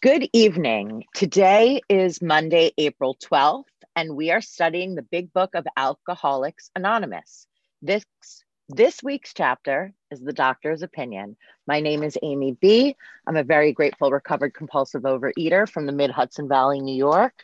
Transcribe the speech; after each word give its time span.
Good 0.00 0.28
evening. 0.32 1.06
Today 1.12 1.80
is 1.88 2.22
Monday, 2.22 2.70
April 2.78 3.16
12th, 3.16 3.64
and 3.96 4.14
we 4.14 4.30
are 4.30 4.40
studying 4.40 4.94
the 4.94 5.02
big 5.02 5.32
book 5.32 5.56
of 5.56 5.66
Alcoholics 5.76 6.70
Anonymous. 6.76 7.48
This, 7.82 8.04
this 8.68 9.02
week's 9.02 9.34
chapter 9.34 9.92
is 10.12 10.20
The 10.20 10.32
Doctor's 10.32 10.82
Opinion. 10.82 11.36
My 11.66 11.80
name 11.80 12.04
is 12.04 12.16
Amy 12.22 12.52
B. 12.60 12.94
I'm 13.26 13.36
a 13.36 13.42
very 13.42 13.72
grateful 13.72 14.12
recovered 14.12 14.54
compulsive 14.54 15.02
overeater 15.02 15.68
from 15.68 15.86
the 15.86 15.92
mid 15.92 16.12
Hudson 16.12 16.46
Valley, 16.46 16.80
New 16.80 16.94
York. 16.94 17.34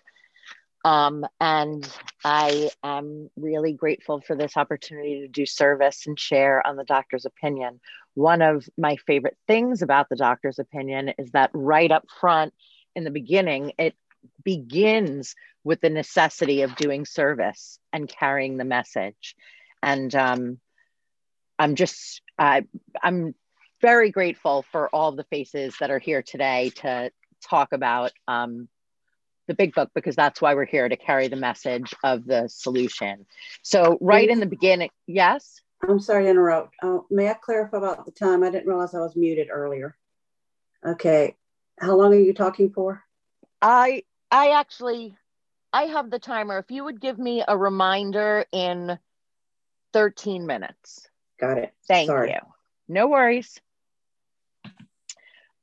Um, 0.85 1.27
and 1.41 1.89
I 2.25 2.71
am 2.83 3.31
really 3.37 3.73
grateful 3.73 4.21
for 4.21 4.37
this 4.37 4.57
opportunity 4.57 5.21
to 5.21 5.29
do 5.29 5.47
service 5.47 6.07
and 6.07 6.21
share 6.21 6.65
on 6.67 6.77
the 6.77 6.85
doctor's 6.85 7.25
opinion. 7.25 7.81
One 8.13 8.43
of 8.43 8.69
my 8.77 8.97
favorite 8.97 9.39
things 9.47 9.81
about 9.81 10.09
the 10.11 10.17
doctor's 10.17 10.59
opinion 10.59 11.15
is 11.19 11.31
that 11.31 11.51
right 11.55 11.91
up 11.91 12.05
front 12.21 12.53
in 12.95 13.05
the 13.05 13.11
beginning, 13.11 13.73
it 13.79 13.95
begins 14.45 15.35
with 15.65 15.81
the 15.81 15.91
necessity 15.91 16.63
of 16.63 16.77
doing 16.77 17.07
service 17.07 17.79
and 17.93 18.09
carrying 18.09 18.59
the 18.59 18.65
message. 18.65 19.35
And 19.83 20.15
um, 20.15 20.59
I'm 21.59 21.75
just, 21.77 22.21
uh, 22.39 22.61
I'm 23.03 23.35
very 23.81 24.11
grateful 24.11 24.65
for 24.71 24.89
all 24.91 25.13
the 25.13 25.25
faces 25.25 25.75
that 25.81 25.91
are 25.91 25.99
here 25.99 26.23
today 26.23 26.71
to 26.77 27.11
talk 27.43 27.73
about 27.73 28.13
um, 28.29 28.69
the 29.47 29.55
big 29.55 29.75
book 29.75 29.91
because 29.95 30.17
that's 30.17 30.41
why 30.41 30.55
we're 30.55 30.65
here 30.65 30.89
to 30.89 30.97
carry 30.97 31.29
the 31.29 31.37
message 31.37 31.95
of 32.03 32.25
the 32.25 32.49
solution. 32.49 33.27
So, 33.63 33.99
right 34.01 34.29
in 34.29 34.41
the 34.41 34.47
beginning, 34.47 34.91
yes. 35.07 35.61
I'm 35.87 36.01
sorry 36.01 36.25
to 36.25 36.31
interrupt. 36.31 36.75
Uh, 36.83 36.99
may 37.11 37.29
I 37.29 37.35
clarify 37.35 37.77
about 37.79 38.07
the 38.07 38.13
time? 38.13 38.43
I 38.43 38.51
didn't 38.51 38.69
realize 38.69 38.95
I 38.95 39.01
was 39.01 39.17
muted 39.17 39.49
earlier. 39.51 39.97
Okay, 40.85 41.37
how 41.81 41.97
long 41.97 42.13
are 42.13 42.19
you 42.19 42.35
talking 42.35 42.71
for? 42.71 43.03
I 43.61 44.03
I 44.31 44.51
actually 44.51 45.17
I 45.73 45.85
have 45.85 46.11
the 46.11 46.19
timer. 46.19 46.59
If 46.59 46.71
you 46.71 46.85
would 46.85 47.01
give 47.01 47.19
me 47.19 47.43
a 47.47 47.57
reminder 47.57 48.45
in 48.53 48.99
13 49.93 50.47
minutes. 50.47 51.09
Got 51.41 51.59
it. 51.59 51.73
Thank 51.87 52.09
sorry. 52.09 52.31
you. 52.31 52.39
No 52.89 53.09
worries. 53.09 53.61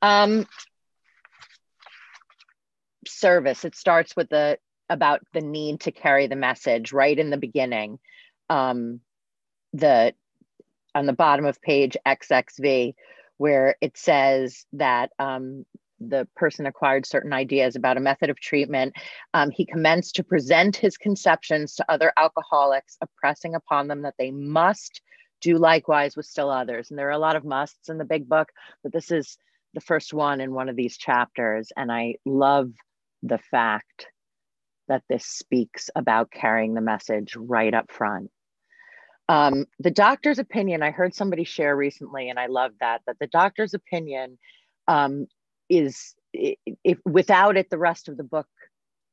Um, 0.02 0.48
service 3.08 3.66
it 3.66 3.76
starts 3.76 4.16
with 4.16 4.30
the 4.30 4.58
about 4.90 5.22
the 5.34 5.42
need 5.42 5.80
to 5.80 5.92
carry 5.92 6.28
the 6.28 6.36
message 6.36 6.92
right 6.92 7.18
in 7.18 7.30
the 7.30 7.38
beginning 7.38 8.00
um, 8.50 9.00
the 9.74 10.14
on 10.94 11.06
the 11.06 11.14
bottom 11.14 11.46
of 11.46 11.62
page 11.62 11.96
xxv 12.06 12.94
where 13.38 13.76
it 13.82 13.98
says 13.98 14.66
that 14.74 15.10
um, 15.18 15.66
the 16.02 16.28
person 16.36 16.66
acquired 16.66 17.06
certain 17.06 17.34
ideas 17.34 17.76
about 17.76 17.98
a 17.98 18.02
method 18.02 18.30
of 18.30 18.40
treatment. 18.40 18.94
Um, 19.34 19.52
he 19.52 19.66
commenced 19.66 20.16
to 20.16 20.24
present 20.24 20.76
his 20.76 20.98
conceptions 20.98 21.76
to 21.76 21.92
other 21.92 22.12
alcoholics, 22.18 22.98
impressing 23.02 23.56
upon 23.56 23.88
them 23.88 24.02
that 24.02 24.16
they 24.18 24.32
must 24.32 25.02
do 25.42 25.58
likewise 25.58 26.16
with 26.16 26.26
still 26.26 26.50
others. 26.50 26.90
And 26.90 27.00
there 27.00 27.08
are 27.08 27.12
a 27.12 27.20
lot 27.20 27.36
of 27.36 27.46
musts 27.46 27.90
in 27.90 27.98
the 27.98 28.06
big 28.06 28.28
book, 28.28 28.50
but 28.84 28.94
this 28.94 29.12
is 29.12 29.38
the 29.74 29.82
first 29.82 30.14
one 30.14 30.42
in 30.42 30.54
one 30.54 30.70
of 30.70 30.76
these 30.76 30.98
chapters. 30.98 31.72
And 31.76 31.92
I 31.92 32.16
love 32.26 32.72
the 33.24 33.38
fact 33.38 34.08
that 34.88 35.04
this 35.10 35.26
speaks 35.26 35.90
about 35.96 36.32
carrying 36.32 36.74
the 36.74 36.82
message 36.82 37.36
right 37.36 37.74
up 37.74 37.92
front. 37.92 38.30
Um, 39.30 39.66
the 39.80 39.92
doctor's 39.92 40.40
opinion, 40.40 40.84
I 40.84 40.92
heard 40.92 41.16
somebody 41.16 41.46
share 41.46 41.76
recently, 41.76 42.30
and 42.30 42.38
I 42.38 42.48
love 42.48 42.72
that, 42.82 43.02
that 43.08 43.18
the 43.20 43.28
doctor's 43.28 43.74
opinion 43.74 44.38
um, 44.88 45.28
is, 45.70 46.16
if 46.34 46.98
without 47.06 47.56
it, 47.56 47.70
the 47.70 47.78
rest 47.78 48.10
of 48.10 48.18
the 48.18 48.24
book 48.24 48.48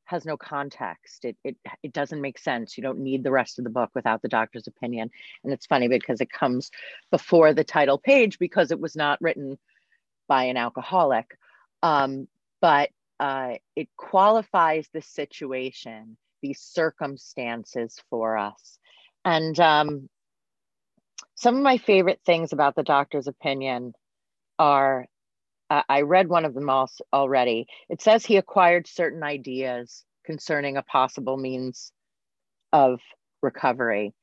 has 0.09 0.25
no 0.25 0.35
context. 0.35 1.23
It, 1.23 1.37
it, 1.43 1.55
it 1.83 1.93
doesn't 1.93 2.19
make 2.19 2.39
sense. 2.39 2.77
You 2.77 2.83
don't 2.83 2.99
need 2.99 3.23
the 3.23 3.31
rest 3.31 3.59
of 3.59 3.63
the 3.63 3.69
book 3.69 3.91
without 3.93 4.21
the 4.21 4.27
doctor's 4.27 4.67
opinion. 4.67 5.11
And 5.43 5.53
it's 5.53 5.67
funny 5.67 5.87
because 5.87 6.19
it 6.19 6.31
comes 6.31 6.71
before 7.11 7.53
the 7.53 7.63
title 7.63 7.99
page 7.99 8.39
because 8.39 8.71
it 8.71 8.79
was 8.79 8.95
not 8.95 9.21
written 9.21 9.57
by 10.27 10.45
an 10.45 10.57
alcoholic. 10.57 11.37
Um, 11.83 12.27
but 12.59 12.89
uh, 13.19 13.55
it 13.75 13.89
qualifies 13.97 14.87
the 14.93 15.01
situation, 15.01 16.17
these 16.41 16.61
circumstances 16.61 17.99
for 18.09 18.37
us. 18.37 18.77
And 19.25 19.59
um, 19.59 20.09
some 21.35 21.57
of 21.57 21.63
my 21.63 21.77
favorite 21.77 22.21
things 22.25 22.53
about 22.53 22.75
the 22.75 22.83
doctor's 22.83 23.27
opinion 23.27 23.93
are 24.57 25.05
uh, 25.69 25.83
I 25.87 26.01
read 26.01 26.29
one 26.29 26.45
of 26.45 26.53
them 26.53 26.69
also 26.69 27.03
already. 27.13 27.67
It 27.89 28.01
says 28.01 28.25
he 28.25 28.37
acquired 28.37 28.87
certain 28.87 29.23
ideas 29.23 30.03
concerning 30.25 30.77
a 30.77 30.83
possible 30.83 31.37
means 31.37 31.91
of 32.73 32.99
recovery. 33.41 34.13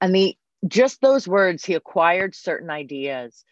And 0.00 0.14
the 0.14 0.36
just 0.66 1.00
those 1.00 1.28
words, 1.28 1.64
he 1.64 1.74
acquired 1.74 2.34
certain 2.34 2.70
ideas, 2.70 3.44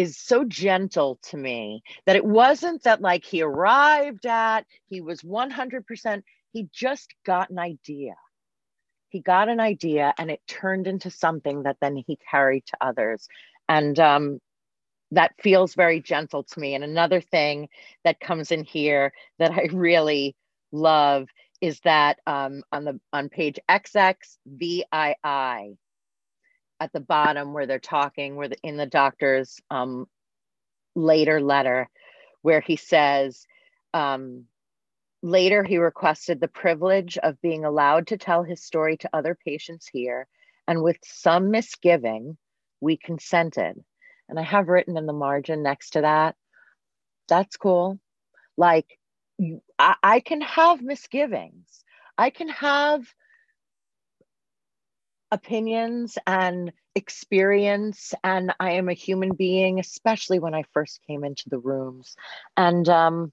is 0.00 0.16
so 0.16 0.44
gentle 0.44 1.18
to 1.22 1.36
me 1.36 1.82
that 2.06 2.16
it 2.16 2.24
wasn't 2.24 2.82
that 2.84 3.02
like 3.02 3.24
he 3.24 3.42
arrived 3.42 4.24
at, 4.24 4.64
he 4.88 5.02
was 5.02 5.20
100%, 5.20 6.22
he 6.52 6.68
just 6.72 7.14
got 7.26 7.50
an 7.50 7.58
idea. 7.58 8.14
He 9.10 9.20
got 9.20 9.50
an 9.50 9.60
idea 9.60 10.14
and 10.16 10.30
it 10.30 10.40
turned 10.46 10.86
into 10.86 11.10
something 11.10 11.64
that 11.64 11.76
then 11.80 11.96
he 11.96 12.18
carried 12.30 12.64
to 12.66 12.78
others. 12.80 13.28
And 13.68 13.98
um, 13.98 14.40
that 15.10 15.32
feels 15.42 15.74
very 15.74 16.00
gentle 16.00 16.44
to 16.44 16.60
me. 16.60 16.74
And 16.74 16.82
another 16.82 17.20
thing 17.20 17.68
that 18.04 18.20
comes 18.20 18.50
in 18.50 18.64
here 18.64 19.12
that 19.38 19.50
I 19.50 19.68
really 19.72 20.34
love 20.72 21.28
is 21.60 21.78
that 21.80 22.18
um, 22.26 22.62
on 22.72 22.84
the 22.84 22.98
on 23.12 23.28
page 23.28 23.58
XXVII, 23.70 25.76
at 26.80 26.92
the 26.92 27.00
bottom 27.00 27.52
where 27.52 27.66
they're 27.66 27.78
talking, 27.78 28.36
where 28.36 28.48
the, 28.48 28.56
in 28.62 28.76
the 28.76 28.86
doctor's 28.86 29.60
um, 29.70 30.06
later 30.96 31.40
letter, 31.40 31.88
where 32.42 32.60
he 32.60 32.76
says, 32.76 33.46
um, 33.92 34.46
later 35.22 35.62
he 35.62 35.76
requested 35.76 36.40
the 36.40 36.48
privilege 36.48 37.18
of 37.18 37.40
being 37.42 37.64
allowed 37.64 38.06
to 38.06 38.16
tell 38.16 38.42
his 38.42 38.64
story 38.64 38.96
to 38.96 39.10
other 39.12 39.36
patients 39.46 39.86
here, 39.92 40.26
and 40.66 40.82
with 40.82 40.96
some 41.04 41.50
misgiving, 41.50 42.38
we 42.80 42.96
consented. 42.96 43.76
And 44.28 44.38
I 44.38 44.42
have 44.42 44.68
written 44.68 44.96
in 44.96 45.06
the 45.06 45.12
margin 45.12 45.62
next 45.62 45.90
to 45.90 46.00
that, 46.00 46.36
that's 47.28 47.56
cool. 47.56 47.98
Like, 48.56 48.98
I, 49.78 49.94
I 50.02 50.20
can 50.20 50.40
have 50.40 50.82
misgivings. 50.82 51.84
I 52.16 52.30
can 52.30 52.48
have 52.48 53.02
opinions 55.32 56.18
and 56.26 56.72
experience 56.96 58.14
and 58.24 58.52
i 58.58 58.72
am 58.72 58.88
a 58.88 58.94
human 58.94 59.32
being 59.34 59.78
especially 59.78 60.38
when 60.40 60.54
i 60.54 60.64
first 60.74 61.00
came 61.06 61.24
into 61.24 61.48
the 61.48 61.58
rooms. 61.58 62.16
And 62.56 62.88
um, 62.88 63.32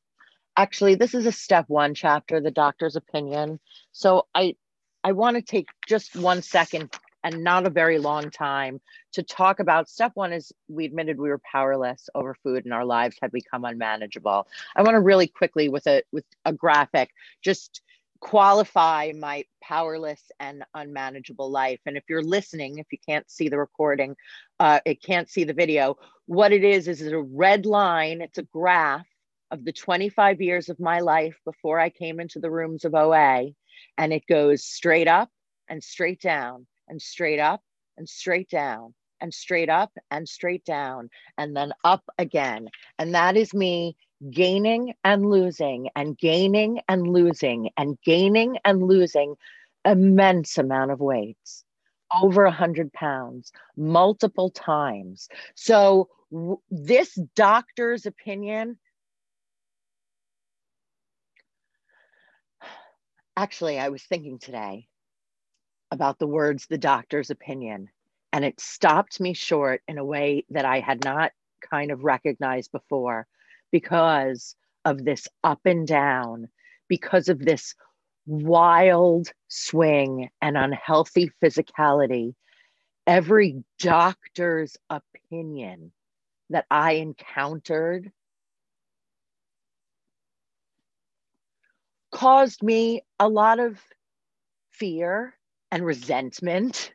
actually 0.56 0.96
this 0.96 1.14
is 1.14 1.26
a 1.26 1.32
step 1.32 1.66
one 1.68 1.94
chapter 1.96 2.40
the 2.40 2.52
doctor's 2.52 2.96
opinion. 2.96 3.60
So 3.92 4.28
i 4.36 4.56
i 5.04 5.12
want 5.12 5.38
to 5.38 5.42
take 5.42 5.68
just 5.88 6.16
one 6.16 6.42
second 6.42 6.92
and 7.24 7.44
not 7.44 7.66
a 7.66 7.70
very 7.70 7.98
long 7.98 8.30
time 8.30 8.80
to 9.14 9.24
talk 9.24 9.60
about 9.60 9.90
step 9.90 10.12
one 10.14 10.32
is 10.32 10.54
we 10.68 10.86
admitted 10.86 11.20
we 11.20 11.30
were 11.30 11.42
powerless 11.52 12.10
over 12.16 12.36
food 12.44 12.64
and 12.64 12.74
our 12.74 12.86
lives 12.86 13.18
had 13.22 13.32
become 13.32 13.66
unmanageable. 13.66 14.48
I 14.76 14.84
want 14.84 14.96
to 14.96 15.02
really 15.02 15.28
quickly 15.28 15.68
with 15.68 15.88
a 15.88 16.04
with 16.12 16.26
a 16.46 16.54
graphic 16.54 17.10
just 17.42 17.82
qualify 18.20 19.12
my 19.18 19.44
powerless 19.62 20.22
and 20.40 20.64
unmanageable 20.74 21.50
life. 21.50 21.80
And 21.86 21.98
if 21.98 22.04
you're 22.10 22.24
listening, 22.24 22.78
if 22.78 22.88
you 22.92 22.98
can't 23.08 23.30
see 23.30 23.50
the 23.50 23.58
recording, 23.58 24.16
uh, 24.60 24.80
it 24.86 25.02
can't 25.04 25.30
see 25.30 25.44
the 25.44 25.54
video, 25.54 25.98
what 26.26 26.52
it 26.52 26.64
is 26.64 26.88
is 26.88 27.02
a 27.02 27.18
red 27.18 27.66
line, 27.66 28.22
it's 28.22 28.38
a 28.38 28.44
graph 28.44 29.08
of 29.52 29.64
the 29.64 29.72
25 29.72 30.42
years 30.42 30.70
of 30.70 30.80
my 30.80 31.00
life 31.00 31.38
before 31.46 31.80
I 31.80 31.90
came 31.90 32.20
into 32.20 32.40
the 32.40 32.52
rooms 32.52 32.86
of 32.86 32.94
OA. 32.94 33.52
And 33.98 34.14
it 34.14 34.24
goes 34.28 34.64
straight 34.64 35.08
up 35.08 35.30
and 35.70 35.84
straight 35.84 36.22
down 36.22 36.68
and 36.88 37.02
straight 37.02 37.40
up 37.40 37.62
and 37.98 38.08
straight 38.08 38.50
down 38.50 38.94
and 39.22 39.34
straight 39.34 39.70
up 39.70 39.92
and 40.12 40.28
straight 40.28 40.66
down 40.66 41.10
and 41.38 41.56
then 41.56 41.74
up 41.84 42.04
again. 42.18 42.70
And 43.00 43.16
that 43.16 43.38
is 43.38 43.54
me 43.54 43.96
gaining 44.32 44.94
and 45.04 45.30
losing 45.30 45.90
and 45.96 46.18
gaining 46.18 46.82
and 46.88 47.08
losing 47.08 47.70
and 47.78 47.98
gaining 48.04 48.58
and 48.66 48.84
losing 48.84 49.36
immense 49.86 50.58
amount 50.58 50.92
of 50.92 51.00
weights 51.00 51.64
over 52.22 52.46
a 52.46 52.52
hundred 52.52 52.92
pounds 52.94 53.52
multiple 53.76 54.50
times. 54.50 55.30
So 55.56 56.10
w- 56.32 56.60
this 56.70 57.14
doctor's 57.36 58.06
opinion 58.06 58.78
actually 63.36 63.80
i 63.80 63.90
was 63.90 64.04
thinking 64.04 64.40
today 64.40 64.88
about 65.92 66.20
the 66.20 66.28
words 66.28 66.66
the 66.66 66.78
doctor's 66.78 67.30
opinion 67.30 67.88
and 68.34 68.44
it 68.44 68.60
stopped 68.60 69.20
me 69.20 69.34
short 69.34 69.82
in 69.88 69.98
a 69.98 70.04
way 70.04 70.44
that 70.50 70.66
i 70.66 70.80
had 70.80 71.04
not 71.04 71.32
kind 71.62 71.92
of 71.92 72.04
recognized 72.04 72.72
before 72.72 73.28
because 73.72 74.56
of 74.86 75.04
this 75.04 75.28
up 75.44 75.62
and 75.66 75.88
down 75.88 76.48
because 76.88 77.30
of 77.30 77.40
this 77.40 77.76
wild 78.26 79.32
swing 79.48 80.30
and 80.42 80.58
unhealthy 80.58 81.32
physicality, 81.42 82.34
every 83.06 83.64
doctor's 83.80 84.78
opinion 84.90 85.92
that 86.50 86.66
I 86.70 86.94
encountered 86.94 88.12
caused 92.12 92.64
me 92.64 93.02
a 93.20 93.28
lot 93.28 93.60
of 93.60 93.80
fear 94.72 95.34
and 95.72 95.86
resentment 95.86 96.94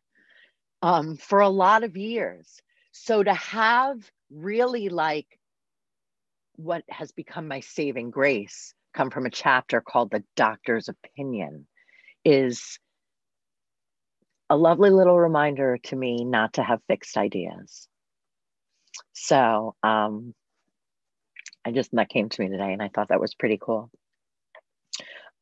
um, 0.80 1.16
for 1.16 1.40
a 1.40 1.48
lot 1.48 1.84
of 1.84 1.96
years. 1.96 2.60
So 2.92 3.22
to 3.22 3.34
have 3.34 4.10
really 4.30 4.88
like 4.88 5.38
what 6.56 6.84
has 6.88 7.12
become 7.12 7.48
my 7.48 7.60
saving 7.60 8.10
grace 8.10 8.74
come 8.94 9.10
from 9.10 9.26
a 9.26 9.30
chapter 9.30 9.80
called 9.80 10.10
The 10.10 10.22
Doctor's 10.36 10.88
Opinion 10.88 11.66
is 12.24 12.78
a 14.50 14.56
lovely 14.56 14.90
little 14.90 15.18
reminder 15.18 15.78
to 15.84 15.96
me 15.96 16.24
not 16.24 16.54
to 16.54 16.62
have 16.62 16.80
fixed 16.86 17.16
ideas. 17.16 17.88
So 19.14 19.74
um, 19.82 20.34
I 21.64 21.70
just, 21.70 21.90
that 21.92 22.10
came 22.10 22.28
to 22.28 22.42
me 22.42 22.48
today 22.48 22.72
and 22.72 22.82
I 22.82 22.88
thought 22.88 23.08
that 23.08 23.20
was 23.20 23.34
pretty 23.34 23.58
cool. 23.60 23.90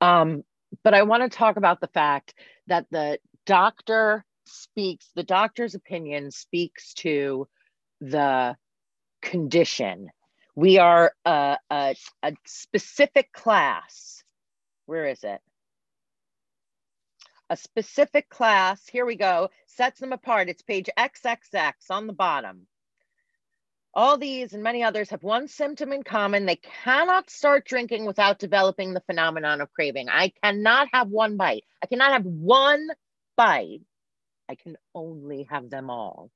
Um, 0.00 0.44
but 0.84 0.94
I 0.94 1.02
want 1.02 1.24
to 1.24 1.36
talk 1.36 1.56
about 1.56 1.80
the 1.80 1.88
fact 1.88 2.34
that 2.68 2.86
the 2.90 3.18
doctor 3.46 4.24
speaks, 4.46 5.10
the 5.14 5.24
doctor's 5.24 5.74
opinion 5.74 6.30
speaks 6.30 6.94
to 6.94 7.48
the 8.00 8.56
condition. 9.22 10.08
We 10.54 10.78
are 10.78 11.12
a, 11.24 11.58
a, 11.70 11.94
a 12.22 12.32
specific 12.46 13.32
class. 13.32 14.22
Where 14.86 15.06
is 15.06 15.22
it? 15.22 15.40
A 17.48 17.56
specific 17.56 18.28
class, 18.28 18.86
here 18.86 19.04
we 19.04 19.16
go, 19.16 19.50
sets 19.66 20.00
them 20.00 20.12
apart. 20.12 20.48
It's 20.48 20.62
page 20.62 20.88
XXX 20.96 21.72
on 21.90 22.06
the 22.06 22.12
bottom. 22.12 22.66
All 23.92 24.18
these 24.18 24.52
and 24.52 24.62
many 24.62 24.84
others 24.84 25.10
have 25.10 25.24
one 25.24 25.48
symptom 25.48 25.92
in 25.92 26.04
common. 26.04 26.46
They 26.46 26.60
cannot 26.84 27.28
start 27.28 27.64
drinking 27.66 28.06
without 28.06 28.38
developing 28.38 28.92
the 28.92 29.00
phenomenon 29.00 29.60
of 29.60 29.72
craving. 29.72 30.08
I 30.08 30.32
cannot 30.44 30.88
have 30.92 31.08
one 31.08 31.36
bite. 31.36 31.64
I 31.82 31.86
cannot 31.86 32.12
have 32.12 32.24
one 32.24 32.86
bite. 33.36 33.80
I 34.48 34.54
can 34.54 34.76
only 34.94 35.48
have 35.50 35.70
them 35.70 35.90
all. 35.90 36.30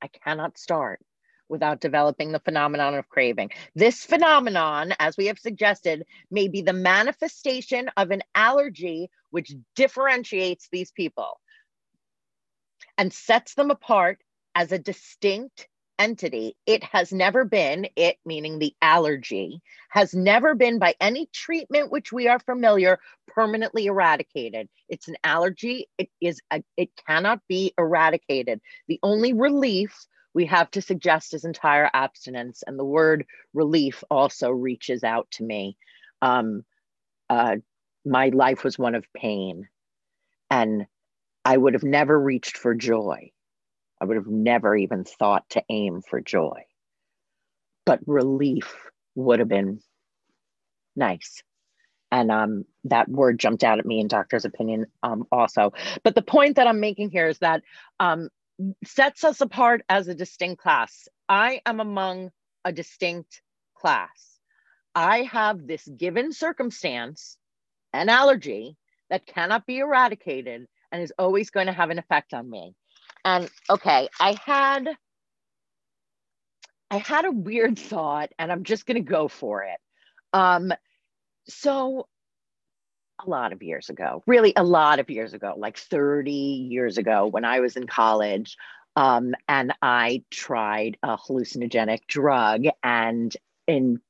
I 0.00 0.06
cannot 0.06 0.58
start 0.58 1.00
without 1.48 1.80
developing 1.80 2.32
the 2.32 2.40
phenomenon 2.40 2.94
of 2.94 3.08
craving. 3.08 3.50
This 3.74 4.04
phenomenon, 4.04 4.94
as 4.98 5.16
we 5.16 5.26
have 5.26 5.38
suggested, 5.38 6.04
may 6.30 6.48
be 6.48 6.62
the 6.62 6.72
manifestation 6.72 7.90
of 7.96 8.10
an 8.10 8.22
allergy 8.34 9.10
which 9.30 9.54
differentiates 9.74 10.68
these 10.70 10.90
people 10.92 11.40
and 12.98 13.12
sets 13.12 13.54
them 13.54 13.70
apart 13.70 14.18
as 14.54 14.72
a 14.72 14.78
distinct 14.78 15.68
entity. 15.98 16.56
It 16.66 16.84
has 16.84 17.12
never 17.12 17.44
been, 17.44 17.88
it 17.96 18.16
meaning 18.24 18.58
the 18.58 18.74
allergy, 18.82 19.60
has 19.88 20.14
never 20.14 20.54
been 20.54 20.78
by 20.78 20.94
any 21.00 21.28
treatment 21.32 21.90
which 21.90 22.12
we 22.12 22.28
are 22.28 22.38
familiar 22.38 22.98
permanently 23.28 23.86
eradicated. 23.86 24.68
It's 24.88 25.08
an 25.08 25.16
allergy. 25.24 25.88
It 25.98 26.10
is 26.20 26.40
a, 26.50 26.62
it 26.76 26.90
cannot 27.06 27.40
be 27.48 27.72
eradicated. 27.78 28.60
The 28.88 29.00
only 29.02 29.32
relief 29.32 30.06
we 30.36 30.46
have 30.46 30.70
to 30.72 30.82
suggest 30.82 31.32
his 31.32 31.44
entire 31.44 31.90
abstinence. 31.92 32.62
And 32.66 32.78
the 32.78 32.84
word 32.84 33.24
relief 33.54 34.04
also 34.10 34.50
reaches 34.50 35.02
out 35.02 35.28
to 35.32 35.44
me. 35.44 35.76
Um, 36.22 36.64
uh, 37.28 37.56
my 38.04 38.28
life 38.28 38.62
was 38.62 38.78
one 38.78 38.94
of 38.94 39.04
pain, 39.16 39.68
and 40.50 40.86
I 41.44 41.56
would 41.56 41.74
have 41.74 41.82
never 41.82 42.18
reached 42.20 42.56
for 42.56 42.74
joy 42.74 43.32
I 44.00 44.04
would 44.04 44.16
have 44.16 44.26
never 44.26 44.76
even 44.76 45.04
thought 45.04 45.48
to 45.50 45.62
aim 45.68 46.02
for 46.02 46.20
joy. 46.20 46.64
But 47.84 48.00
relief 48.06 48.74
would 49.14 49.38
have 49.38 49.48
been 49.48 49.80
nice. 50.94 51.42
And 52.12 52.30
um, 52.30 52.64
that 52.84 53.08
word 53.08 53.38
jumped 53.38 53.64
out 53.64 53.78
at 53.78 53.86
me 53.86 54.00
in 54.00 54.08
doctor's 54.08 54.44
opinion 54.44 54.86
um, 55.02 55.26
also. 55.32 55.72
But 56.02 56.14
the 56.14 56.22
point 56.22 56.56
that 56.56 56.66
I'm 56.66 56.80
making 56.80 57.10
here 57.10 57.28
is 57.28 57.38
that 57.38 57.62
um, 57.98 58.28
sets 58.84 59.24
us 59.24 59.40
apart 59.40 59.82
as 59.88 60.08
a 60.08 60.14
distinct 60.14 60.62
class. 60.62 61.08
I 61.28 61.60
am 61.66 61.80
among 61.80 62.30
a 62.64 62.72
distinct 62.72 63.42
class. 63.74 64.38
I 64.94 65.22
have 65.24 65.66
this 65.66 65.86
given 65.86 66.32
circumstance, 66.32 67.36
an 67.92 68.08
allergy 68.08 68.76
that 69.10 69.26
cannot 69.26 69.66
be 69.66 69.78
eradicated 69.78 70.66
and 70.90 71.02
is 71.02 71.12
always 71.18 71.50
going 71.50 71.66
to 71.66 71.72
have 71.72 71.90
an 71.90 71.98
effect 71.98 72.32
on 72.32 72.48
me. 72.48 72.74
And 73.24 73.50
okay, 73.68 74.08
I 74.20 74.36
had 74.44 74.88
I 76.90 76.98
had 76.98 77.24
a 77.24 77.30
weird 77.32 77.78
thought 77.90 78.30
and 78.38 78.50
I'm 78.50 78.64
just 78.64 78.86
going 78.86 78.96
to 79.02 79.10
go 79.10 79.28
for 79.28 79.64
it. 79.64 79.78
Um 80.32 80.72
so 81.48 82.08
a 83.24 83.28
lot 83.28 83.52
of 83.52 83.62
years 83.62 83.88
ago, 83.88 84.22
really 84.26 84.52
a 84.56 84.64
lot 84.64 84.98
of 84.98 85.10
years 85.10 85.32
ago, 85.34 85.54
like 85.56 85.78
30 85.78 86.30
years 86.30 86.98
ago 86.98 87.26
when 87.26 87.44
I 87.44 87.60
was 87.60 87.76
in 87.76 87.86
college, 87.86 88.56
um, 88.96 89.34
and 89.48 89.72
I 89.82 90.22
tried 90.30 90.96
a 91.02 91.16
hallucinogenic 91.16 92.06
drug 92.08 92.64
and 92.82 93.36
in 93.66 94.00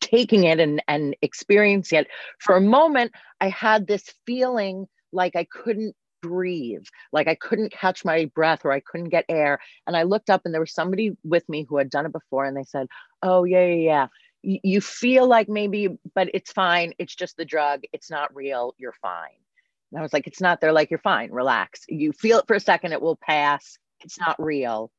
taking 0.00 0.44
it 0.44 0.60
and, 0.60 0.82
and 0.86 1.16
experiencing 1.20 2.00
it 2.00 2.08
for 2.38 2.56
a 2.56 2.60
moment, 2.60 3.12
I 3.40 3.48
had 3.48 3.86
this 3.86 4.04
feeling 4.24 4.86
like 5.12 5.34
I 5.34 5.44
couldn't 5.44 5.96
breathe 6.20 6.84
like 7.12 7.28
i 7.28 7.34
couldn't 7.34 7.72
catch 7.72 8.04
my 8.04 8.24
breath 8.34 8.64
or 8.64 8.72
i 8.72 8.80
couldn't 8.80 9.10
get 9.10 9.24
air 9.28 9.60
and 9.86 9.96
i 9.96 10.02
looked 10.02 10.30
up 10.30 10.42
and 10.44 10.52
there 10.52 10.60
was 10.60 10.74
somebody 10.74 11.16
with 11.24 11.48
me 11.48 11.64
who 11.68 11.76
had 11.76 11.90
done 11.90 12.06
it 12.06 12.12
before 12.12 12.44
and 12.44 12.56
they 12.56 12.64
said 12.64 12.86
oh 13.22 13.44
yeah 13.44 13.64
yeah 13.64 13.74
yeah 13.74 14.06
you 14.42 14.80
feel 14.80 15.26
like 15.26 15.48
maybe 15.48 15.88
but 16.14 16.28
it's 16.32 16.52
fine 16.52 16.92
it's 16.98 17.14
just 17.14 17.36
the 17.36 17.44
drug 17.44 17.82
it's 17.92 18.10
not 18.10 18.34
real 18.34 18.74
you're 18.78 18.94
fine 19.02 19.28
and 19.90 19.98
i 19.98 20.02
was 20.02 20.12
like 20.12 20.26
it's 20.26 20.40
not 20.40 20.60
they're 20.60 20.72
like 20.72 20.90
you're 20.90 20.98
fine 20.98 21.30
relax 21.30 21.84
you 21.88 22.12
feel 22.12 22.38
it 22.38 22.46
for 22.46 22.54
a 22.54 22.60
second 22.60 22.92
it 22.92 23.02
will 23.02 23.16
pass 23.16 23.78
it's 24.00 24.18
not 24.18 24.40
real 24.40 24.90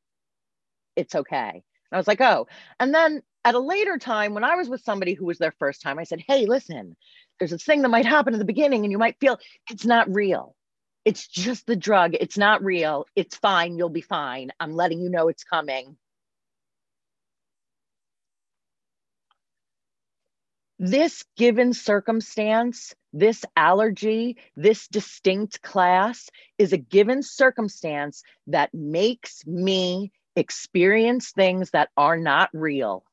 it's 0.95 1.15
okay 1.15 1.49
and 1.51 1.61
i 1.93 1.97
was 1.97 2.07
like 2.07 2.21
oh 2.21 2.47
and 2.79 2.93
then 2.93 3.21
at 3.45 3.55
a 3.55 3.59
later 3.59 3.97
time 3.97 4.33
when 4.33 4.43
i 4.43 4.55
was 4.55 4.67
with 4.67 4.81
somebody 4.81 5.13
who 5.13 5.25
was 5.25 5.37
their 5.37 5.53
first 5.57 5.81
time 5.81 5.97
i 5.97 6.03
said 6.03 6.21
hey 6.27 6.45
listen 6.45 6.95
there's 7.39 7.51
this 7.51 7.63
thing 7.63 7.81
that 7.81 7.89
might 7.89 8.05
happen 8.05 8.33
in 8.33 8.39
the 8.39 8.45
beginning 8.45 8.83
and 8.83 8.91
you 8.91 8.97
might 8.97 9.15
feel 9.21 9.39
it's 9.69 9.85
not 9.85 10.13
real 10.13 10.55
it's 11.05 11.27
just 11.27 11.65
the 11.65 11.75
drug. 11.75 12.13
It's 12.19 12.37
not 12.37 12.63
real. 12.63 13.05
It's 13.15 13.35
fine. 13.37 13.77
You'll 13.77 13.89
be 13.89 14.01
fine. 14.01 14.51
I'm 14.59 14.75
letting 14.75 15.01
you 15.01 15.09
know 15.09 15.27
it's 15.27 15.43
coming. 15.43 15.97
This 20.79 21.25
given 21.35 21.73
circumstance, 21.73 22.95
this 23.11 23.43
allergy, 23.57 24.37
this 24.55 24.87
distinct 24.87 25.61
class 25.61 26.29
is 26.57 26.71
a 26.71 26.77
given 26.77 27.21
circumstance 27.21 28.23
that 28.47 28.73
makes 28.73 29.45
me 29.45 30.13
experience 30.37 31.31
things 31.31 31.71
that 31.71 31.89
are 31.97 32.15
not 32.15 32.49
real. 32.53 33.03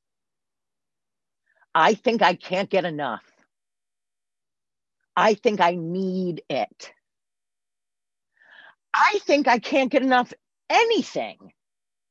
I 1.74 1.94
think 1.94 2.22
I 2.22 2.34
can't 2.34 2.70
get 2.70 2.84
enough. 2.84 3.24
I 5.16 5.34
think 5.34 5.60
I 5.60 5.74
need 5.74 6.42
it. 6.48 6.92
I 8.94 9.18
think 9.24 9.48
I 9.48 9.58
can't 9.58 9.90
get 9.90 10.02
enough 10.02 10.32
anything 10.70 11.52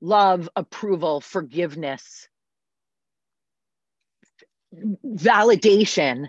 love, 0.01 0.49
approval, 0.55 1.21
forgiveness, 1.21 2.27
validation, 5.05 6.27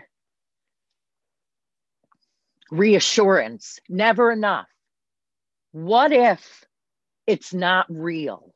reassurance. 2.71 3.81
Never 3.89 4.31
enough. 4.31 4.69
What 5.73 6.13
if 6.13 6.65
it's 7.27 7.53
not 7.53 7.87
real? 7.89 8.55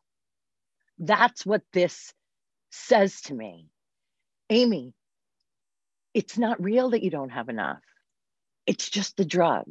That's 0.99 1.45
what 1.45 1.63
this 1.73 2.13
says 2.71 3.21
to 3.23 3.35
me. 3.35 3.69
Amy, 4.49 4.95
it's 6.15 6.39
not 6.39 6.63
real 6.63 6.91
that 6.91 7.03
you 7.03 7.11
don't 7.11 7.31
have 7.31 7.49
enough. 7.49 7.83
It's 8.67 8.89
just 8.91 9.17
the 9.17 9.25
drug, 9.25 9.65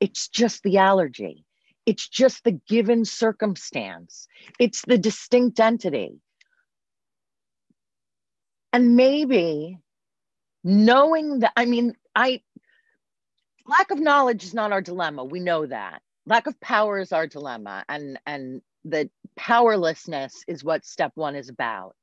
it's 0.00 0.28
just 0.28 0.62
the 0.62 0.78
allergy. 0.78 1.44
It's 1.86 2.08
just 2.08 2.44
the 2.44 2.60
given 2.68 3.04
circumstance, 3.04 4.28
it's 4.58 4.82
the 4.86 4.98
distinct 4.98 5.58
entity. 5.58 6.20
And 8.72 8.96
maybe 8.96 9.78
knowing 10.62 11.40
that, 11.40 11.52
I 11.56 11.64
mean, 11.64 11.94
I, 12.14 12.42
lack 13.66 13.90
of 13.90 13.98
knowledge 13.98 14.44
is 14.44 14.54
not 14.54 14.72
our 14.72 14.80
dilemma. 14.80 15.24
We 15.24 15.40
know 15.40 15.66
that. 15.66 16.02
Lack 16.26 16.46
of 16.46 16.60
power 16.60 16.98
is 16.98 17.12
our 17.12 17.26
dilemma. 17.26 17.84
And, 17.88 18.18
and 18.26 18.62
the 18.84 19.10
powerlessness 19.36 20.44
is 20.46 20.62
what 20.62 20.84
step 20.84 21.12
one 21.14 21.34
is 21.34 21.48
about. 21.48 21.96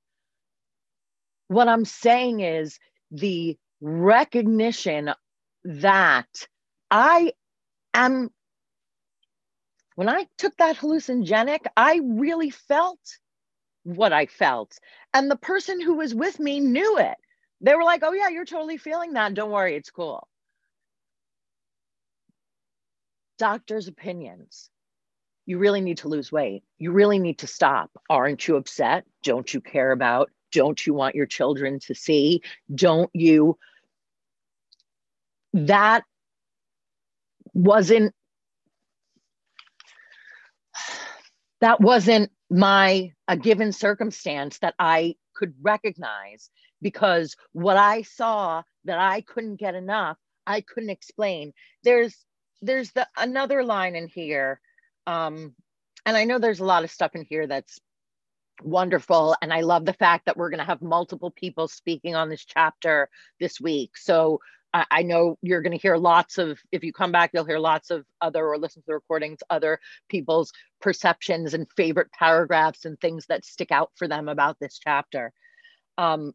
What 1.48 1.70
I'm 1.70 1.86
saying 1.86 2.42
is 2.42 2.78
the 3.12 3.58
recognition 3.80 5.14
that 5.64 6.48
I 6.92 7.32
am, 7.94 8.30
when 9.96 10.10
I 10.10 10.28
took 10.38 10.58
that 10.58 10.78
hallucinogenic, 10.78 11.66
I 11.76 12.02
really 12.04 12.50
felt 12.50 13.00
what 13.88 14.12
I 14.12 14.26
felt. 14.26 14.78
And 15.14 15.32
the 15.32 15.38
person 15.38 15.80
who 15.80 15.96
was 15.96 16.14
with 16.14 16.40
me 16.40 16.60
knew 16.60 16.98
it. 16.98 17.16
They 17.62 17.74
were 17.74 17.84
like, 17.84 18.04
oh, 18.04 18.12
yeah, 18.12 18.28
you're 18.28 18.46
totally 18.46 18.78
feeling 18.78 19.14
that. 19.14 19.34
Don't 19.34 19.52
worry, 19.52 19.76
it's 19.76 19.90
cool. 19.90 20.28
Doctors' 23.40 23.88
opinions. 23.88 24.70
You 25.46 25.58
really 25.58 25.80
need 25.80 26.00
to 26.00 26.10
lose 26.10 26.32
weight. 26.32 26.64
You 26.78 26.92
really 26.92 27.20
need 27.20 27.40
to 27.40 27.48
stop. 27.48 27.90
Aren't 28.10 28.48
you 28.48 28.58
upset? 28.58 29.06
Don't 29.24 29.52
you 29.54 29.62
care 29.62 29.92
about? 29.92 30.30
Don't 30.52 30.86
you 30.86 30.94
want 30.94 31.16
your 31.16 31.26
children 31.26 31.80
to 31.88 31.96
see? 31.96 32.42
Don't 32.74 33.10
you? 33.14 33.58
That 35.54 36.04
wasn't 37.54 38.14
that 41.62 41.82
wasn't 41.82 42.32
my 42.50 43.12
a 43.28 43.38
given 43.38 43.72
circumstance 43.72 44.60
that 44.60 44.76
I 44.80 45.16
could 45.36 45.54
recognize 45.62 46.50
because 46.82 47.36
what 47.52 47.78
I 47.78 48.04
saw 48.04 48.64
that 48.86 49.00
I 49.00 49.22
couldn't 49.22 49.58
get 49.58 49.76
enough, 49.76 50.18
I 50.46 50.62
couldn't 50.62 50.90
explain. 50.90 51.54
There's 51.84 52.16
there's 52.62 52.92
the 52.92 53.08
another 53.18 53.64
line 53.64 53.96
in 53.96 54.08
here. 54.08 54.60
Um, 55.06 55.56
and 56.06 56.16
I 56.18 56.24
know 56.24 56.40
there's 56.40 56.60
a 56.60 56.66
lot 56.66 56.84
of 56.84 56.92
stuff 56.92 57.16
in 57.16 57.26
here 57.30 57.48
that's 57.48 57.80
wonderful. 58.64 59.36
And 59.42 59.54
I 59.54 59.62
love 59.62 59.86
the 59.86 59.94
fact 59.94 60.26
that 60.26 60.38
we're 60.38 60.50
going 60.50 60.60
to 60.60 60.66
have 60.66 60.82
multiple 60.82 61.32
people 61.32 61.68
speaking 61.68 62.16
on 62.16 62.30
this 62.30 62.46
chapter 62.46 63.10
this 63.40 63.60
week. 63.60 63.98
So 63.98 64.40
I 64.92 65.04
know 65.04 65.38
you're 65.42 65.62
going 65.62 65.78
to 65.78 65.82
hear 65.82 65.98
lots 65.98 66.38
of, 66.38 66.60
if 66.72 66.84
you 66.84 66.92
come 66.92 67.12
back, 67.12 67.32
you'll 67.34 67.46
hear 67.46 67.60
lots 67.60 67.90
of 67.90 68.06
other 68.22 68.46
or 68.46 68.58
listen 68.58 68.82
to 68.82 68.86
the 68.88 68.94
recordings, 68.96 69.40
other 69.50 69.80
people's 70.10 70.52
perceptions 70.82 71.54
and 71.54 71.68
favorite 71.76 72.12
paragraphs 72.12 72.86
and 72.86 73.00
things 73.00 73.26
that 73.28 73.46
stick 73.46 73.72
out 73.72 73.92
for 73.96 74.08
them 74.08 74.28
about 74.28 74.58
this 74.60 74.80
chapter. 74.84 75.32
Um, 75.98 76.34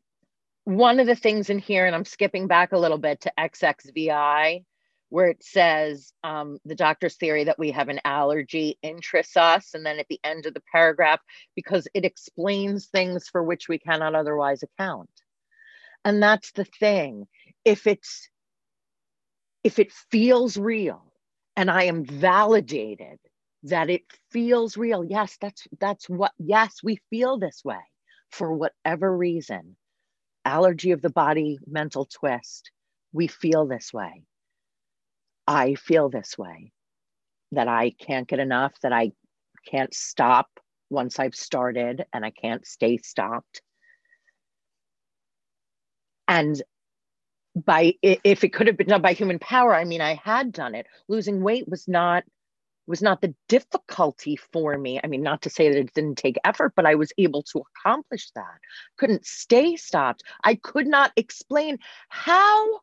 one 0.64 1.00
of 1.00 1.06
the 1.06 1.16
things 1.16 1.50
in 1.50 1.58
here, 1.58 1.86
and 1.86 1.94
I'm 1.94 2.04
skipping 2.04 2.46
back 2.46 2.72
a 2.72 2.78
little 2.78 2.98
bit 2.98 3.20
to 3.22 3.32
XXVI, 3.38 4.64
where 5.08 5.28
it 5.28 5.44
says 5.44 6.12
um, 6.24 6.58
the 6.64 6.74
doctor's 6.74 7.16
theory 7.16 7.44
that 7.44 7.58
we 7.58 7.72
have 7.72 7.90
an 7.90 8.00
allergy 8.04 8.78
interests 8.82 9.36
us. 9.36 9.74
And 9.74 9.84
then 9.84 9.98
at 9.98 10.08
the 10.08 10.20
end 10.24 10.46
of 10.46 10.54
the 10.54 10.62
paragraph, 10.72 11.20
because 11.54 11.86
it 11.92 12.04
explains 12.06 12.86
things 12.86 13.28
for 13.28 13.42
which 13.42 13.68
we 13.68 13.78
cannot 13.78 14.14
otherwise 14.14 14.62
account. 14.62 15.10
And 16.04 16.22
that's 16.22 16.52
the 16.52 16.64
thing. 16.64 17.26
If 17.64 17.86
it's 17.86 18.28
if 19.64 19.78
it 19.78 19.92
feels 19.92 20.56
real 20.56 21.12
and 21.56 21.70
I 21.70 21.84
am 21.84 22.04
validated 22.04 23.18
that 23.64 23.90
it 23.90 24.02
feels 24.30 24.76
real, 24.76 25.04
yes, 25.04 25.36
that's 25.40 25.66
that's 25.80 26.08
what 26.08 26.32
yes, 26.38 26.80
we 26.82 26.98
feel 27.10 27.38
this 27.38 27.62
way 27.64 27.80
for 28.30 28.52
whatever 28.54 29.16
reason. 29.16 29.76
Allergy 30.44 30.90
of 30.90 31.02
the 31.02 31.10
body, 31.10 31.58
mental 31.66 32.06
twist. 32.06 32.70
We 33.12 33.28
feel 33.28 33.66
this 33.66 33.92
way. 33.92 34.24
I 35.46 35.74
feel 35.74 36.08
this 36.08 36.36
way 36.36 36.72
that 37.52 37.68
I 37.68 37.90
can't 37.90 38.26
get 38.26 38.40
enough, 38.40 38.72
that 38.82 38.92
I 38.92 39.12
can't 39.66 39.94
stop 39.94 40.48
once 40.90 41.18
I've 41.18 41.34
started 41.34 42.04
and 42.12 42.24
I 42.24 42.30
can't 42.30 42.66
stay 42.66 42.96
stopped. 42.98 43.62
And 46.26 46.60
by 47.54 47.94
if 48.02 48.44
it 48.44 48.52
could 48.52 48.66
have 48.66 48.76
been 48.76 48.88
done 48.88 49.02
by 49.02 49.12
human 49.12 49.38
power 49.38 49.74
i 49.74 49.84
mean 49.84 50.00
i 50.00 50.14
had 50.14 50.52
done 50.52 50.74
it. 50.74 50.86
Losing 51.08 51.42
weight 51.42 51.68
was 51.68 51.86
not 51.86 52.24
was 52.86 53.00
not 53.00 53.20
the 53.20 53.34
difficulty 53.48 54.36
for 54.36 54.76
me. 54.76 55.00
I 55.02 55.06
mean 55.06 55.22
not 55.22 55.42
to 55.42 55.50
say 55.50 55.68
that 55.68 55.78
it 55.78 55.94
didn't 55.94 56.18
take 56.18 56.38
effort 56.44 56.72
but 56.74 56.86
i 56.86 56.94
was 56.94 57.12
able 57.18 57.42
to 57.44 57.62
accomplish 57.76 58.30
that. 58.34 58.58
Couldn't 58.96 59.26
stay 59.26 59.76
stopped. 59.76 60.22
I 60.42 60.54
could 60.54 60.86
not 60.86 61.12
explain 61.16 61.78
how 62.08 62.80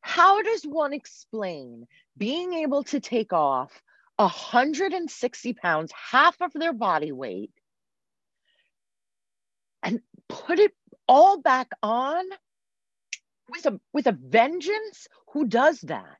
how 0.00 0.40
does 0.42 0.62
one 0.62 0.92
explain 0.92 1.86
being 2.16 2.54
able 2.54 2.84
to 2.84 3.00
take 3.00 3.32
off 3.32 3.82
160 4.16 5.52
pounds 5.54 5.92
half 5.92 6.40
of 6.40 6.52
their 6.54 6.72
body 6.72 7.12
weight 7.12 7.50
and 9.82 10.00
put 10.28 10.58
it 10.58 10.72
all 11.08 11.40
back 11.40 11.68
on 11.82 12.24
with 13.50 13.66
a 13.66 13.80
with 13.92 14.06
a 14.06 14.12
vengeance? 14.12 15.08
Who 15.32 15.46
does 15.46 15.80
that? 15.82 16.16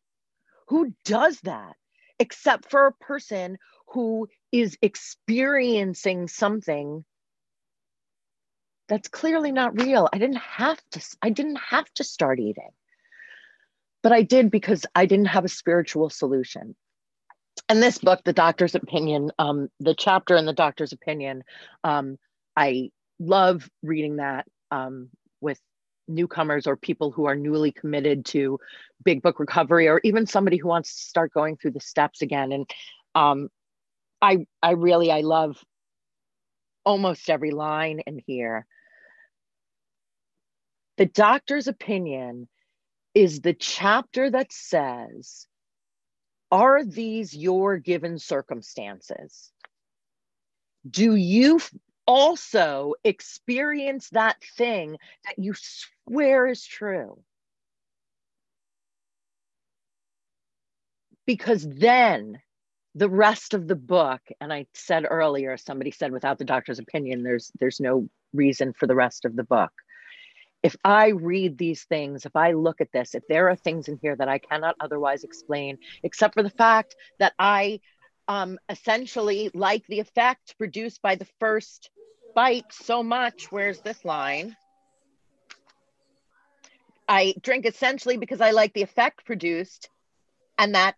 Who 0.68 0.92
does 1.04 1.40
that 1.40 1.76
except 2.18 2.70
for 2.70 2.86
a 2.86 2.92
person 2.92 3.58
who 3.88 4.28
is 4.52 4.78
experiencing 4.82 6.28
something 6.28 7.04
that's 8.88 9.08
clearly 9.08 9.52
not 9.52 9.80
real? 9.80 10.08
I 10.12 10.18
didn't 10.18 10.38
have 10.38 10.80
to 10.92 11.16
i 11.22 11.30
didn't 11.30 11.58
have 11.70 11.92
to 11.94 12.04
start 12.04 12.40
eating 12.40 12.70
but 14.06 14.12
i 14.12 14.22
did 14.22 14.52
because 14.52 14.86
i 14.94 15.04
didn't 15.04 15.26
have 15.26 15.44
a 15.44 15.48
spiritual 15.48 16.10
solution. 16.10 16.76
And 17.68 17.82
this 17.82 17.98
book 17.98 18.20
the 18.24 18.32
doctor's 18.32 18.76
opinion 18.76 19.32
um, 19.38 19.68
the 19.80 19.96
chapter 19.96 20.36
in 20.36 20.46
the 20.46 20.52
doctor's 20.52 20.92
opinion 20.92 21.42
um, 21.82 22.16
i 22.56 22.90
love 23.18 23.68
reading 23.82 24.16
that 24.16 24.46
um, 24.70 25.08
with 25.40 25.60
newcomers 26.08 26.66
or 26.66 26.76
people 26.76 27.10
who 27.10 27.26
are 27.26 27.36
newly 27.36 27.72
committed 27.72 28.24
to 28.26 28.58
big 29.04 29.22
book 29.22 29.40
recovery 29.40 29.88
or 29.88 30.00
even 30.04 30.26
somebody 30.26 30.56
who 30.56 30.68
wants 30.68 30.94
to 30.94 31.02
start 31.02 31.32
going 31.32 31.56
through 31.56 31.72
the 31.72 31.80
steps 31.80 32.22
again. 32.22 32.52
And 32.52 32.70
um, 33.14 33.48
i 34.22 34.46
i 34.62 34.70
really 34.70 35.10
i 35.10 35.20
love 35.20 35.62
almost 36.84 37.28
every 37.28 37.50
line 37.50 38.00
in 38.06 38.22
here. 38.26 38.66
The 40.96 41.06
doctor's 41.06 41.68
opinion 41.68 42.48
is 43.14 43.40
the 43.40 43.54
chapter 43.54 44.30
that 44.30 44.52
says 44.52 45.46
are 46.52 46.84
these 46.84 47.34
your 47.34 47.76
given 47.76 48.18
circumstances? 48.18 49.52
Do 50.88 51.16
you 51.16 51.60
also 52.06 52.94
experience 53.04 54.08
that 54.10 54.36
thing 54.56 54.96
that 55.24 55.38
you 55.38 55.54
swear 55.54 56.46
is 56.46 56.64
true. 56.64 57.18
Because 61.26 61.66
then 61.68 62.40
the 62.94 63.10
rest 63.10 63.52
of 63.52 63.66
the 63.66 63.76
book, 63.76 64.20
and 64.40 64.52
I 64.52 64.66
said 64.74 65.04
earlier, 65.08 65.56
somebody 65.56 65.90
said 65.90 66.12
without 66.12 66.38
the 66.38 66.44
doctor's 66.44 66.78
opinion, 66.78 67.22
there's 67.22 67.50
there's 67.58 67.80
no 67.80 68.08
reason 68.32 68.72
for 68.72 68.86
the 68.86 68.94
rest 68.94 69.24
of 69.24 69.34
the 69.34 69.44
book. 69.44 69.72
If 70.62 70.76
I 70.84 71.08
read 71.08 71.58
these 71.58 71.84
things, 71.84 72.24
if 72.24 72.34
I 72.34 72.52
look 72.52 72.80
at 72.80 72.92
this, 72.92 73.14
if 73.14 73.22
there 73.28 73.50
are 73.50 73.56
things 73.56 73.88
in 73.88 73.98
here 74.00 74.16
that 74.16 74.28
I 74.28 74.38
cannot 74.38 74.76
otherwise 74.80 75.24
explain, 75.24 75.78
except 76.02 76.34
for 76.34 76.42
the 76.42 76.50
fact 76.50 76.96
that 77.18 77.34
I 77.38 77.80
um, 78.28 78.58
essentially 78.68 79.50
like 79.54 79.86
the 79.86 80.00
effect 80.00 80.56
produced 80.58 81.02
by 81.02 81.16
the 81.16 81.28
first 81.38 81.90
bite 82.36 82.70
so 82.70 83.02
much. 83.02 83.50
Where's 83.50 83.80
this 83.80 84.04
line? 84.04 84.54
I 87.08 87.34
drink 87.40 87.64
essentially 87.64 88.18
because 88.18 88.40
I 88.40 88.50
like 88.50 88.74
the 88.74 88.82
effect 88.82 89.24
produced, 89.24 89.88
and 90.58 90.74
that 90.74 90.96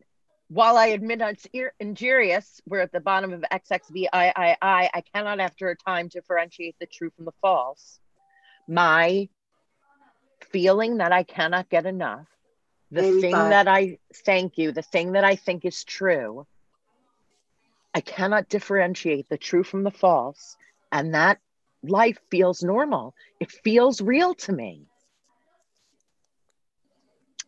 while 0.48 0.76
I 0.76 0.86
admit 0.86 1.20
it's 1.20 1.46
injurious, 1.78 2.60
we're 2.66 2.80
at 2.80 2.90
the 2.90 3.00
bottom 3.00 3.32
of 3.32 3.44
XXVIII, 3.52 4.08
I 4.12 5.02
cannot 5.14 5.38
after 5.38 5.70
a 5.70 5.76
time 5.76 6.08
differentiate 6.08 6.76
the 6.80 6.86
true 6.86 7.10
from 7.14 7.26
the 7.26 7.34
false. 7.40 8.00
My 8.66 9.28
feeling 10.40 10.96
that 10.96 11.12
I 11.12 11.22
cannot 11.22 11.68
get 11.68 11.86
enough, 11.86 12.26
the 12.90 13.02
Maybe 13.02 13.20
thing 13.20 13.32
that 13.32 13.68
I 13.68 13.98
thank 14.24 14.58
you, 14.58 14.72
the 14.72 14.82
thing 14.82 15.12
that 15.12 15.24
I 15.24 15.36
think 15.36 15.66
is 15.66 15.84
true, 15.84 16.46
I 17.94 18.00
cannot 18.00 18.48
differentiate 18.48 19.28
the 19.28 19.38
true 19.38 19.62
from 19.62 19.84
the 19.84 19.90
false 19.90 20.56
and 20.92 21.14
that 21.14 21.38
life 21.82 22.18
feels 22.30 22.62
normal. 22.62 23.14
It 23.40 23.50
feels 23.50 24.00
real 24.00 24.34
to 24.34 24.52
me. 24.52 24.86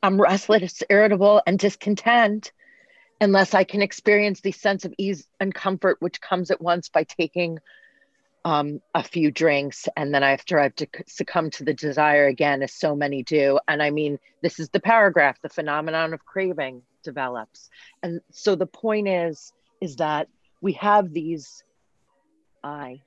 I'm 0.02 0.20
restless, 0.20 0.82
irritable, 0.88 1.42
and 1.46 1.58
discontent 1.58 2.52
unless 3.20 3.52
I 3.52 3.64
can 3.64 3.82
experience 3.82 4.40
the 4.40 4.52
sense 4.52 4.84
of 4.84 4.94
ease 4.96 5.26
and 5.40 5.54
comfort 5.54 5.98
which 6.00 6.20
comes 6.20 6.50
at 6.50 6.60
once 6.60 6.88
by 6.88 7.04
taking 7.04 7.58
um, 8.46 8.80
a 8.94 9.02
few 9.02 9.30
drinks 9.30 9.86
and 9.98 10.14
then 10.14 10.22
after 10.22 10.58
I 10.58 10.62
have 10.62 10.76
to 10.76 10.86
succumb 11.06 11.50
to 11.50 11.64
the 11.64 11.74
desire 11.74 12.26
again, 12.26 12.62
as 12.62 12.72
so 12.72 12.96
many 12.96 13.22
do. 13.22 13.58
And 13.68 13.82
I 13.82 13.90
mean, 13.90 14.18
this 14.42 14.58
is 14.58 14.70
the 14.70 14.80
paragraph, 14.80 15.36
the 15.42 15.50
phenomenon 15.50 16.14
of 16.14 16.24
craving 16.24 16.80
develops. 17.02 17.68
And 18.02 18.22
so 18.30 18.54
the 18.54 18.66
point 18.66 19.08
is, 19.08 19.52
is 19.82 19.96
that 19.96 20.28
we 20.62 20.72
have 20.74 21.12
these 21.12 21.62
I 22.62 23.00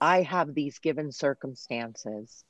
I 0.00 0.22
have 0.22 0.54
these 0.54 0.78
given 0.78 1.12
circumstances. 1.12 2.44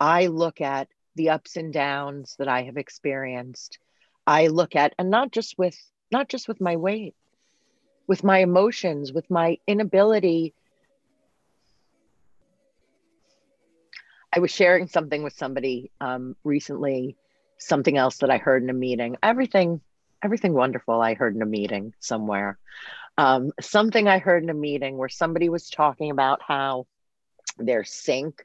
I 0.00 0.26
look 0.26 0.60
at 0.60 0.88
the 1.14 1.30
ups 1.30 1.56
and 1.56 1.72
downs 1.72 2.36
that 2.38 2.48
I 2.48 2.62
have 2.62 2.76
experienced, 2.76 3.78
I 4.26 4.46
look 4.46 4.76
at, 4.76 4.94
and 4.98 5.10
not 5.10 5.32
just 5.32 5.58
with 5.58 5.76
not 6.10 6.28
just 6.28 6.48
with 6.48 6.60
my 6.60 6.76
weight, 6.76 7.14
with 8.06 8.24
my 8.24 8.38
emotions, 8.38 9.12
with 9.12 9.30
my 9.30 9.58
inability. 9.66 10.54
I 14.34 14.40
was 14.40 14.50
sharing 14.50 14.86
something 14.86 15.22
with 15.22 15.34
somebody 15.34 15.90
um, 16.00 16.36
recently, 16.44 17.16
something 17.58 17.96
else 17.96 18.18
that 18.18 18.30
I 18.30 18.38
heard 18.38 18.62
in 18.62 18.70
a 18.70 18.74
meeting. 18.74 19.16
Everything, 19.22 19.80
everything 20.22 20.52
wonderful 20.52 21.00
I 21.00 21.14
heard 21.14 21.34
in 21.34 21.42
a 21.42 21.46
meeting 21.46 21.94
somewhere. 22.00 22.58
Um, 23.18 23.50
something 23.60 24.06
I 24.06 24.18
heard 24.18 24.44
in 24.44 24.48
a 24.48 24.54
meeting 24.54 24.96
where 24.96 25.08
somebody 25.08 25.48
was 25.48 25.68
talking 25.68 26.12
about 26.12 26.40
how 26.40 26.86
their 27.58 27.82
sink 27.82 28.44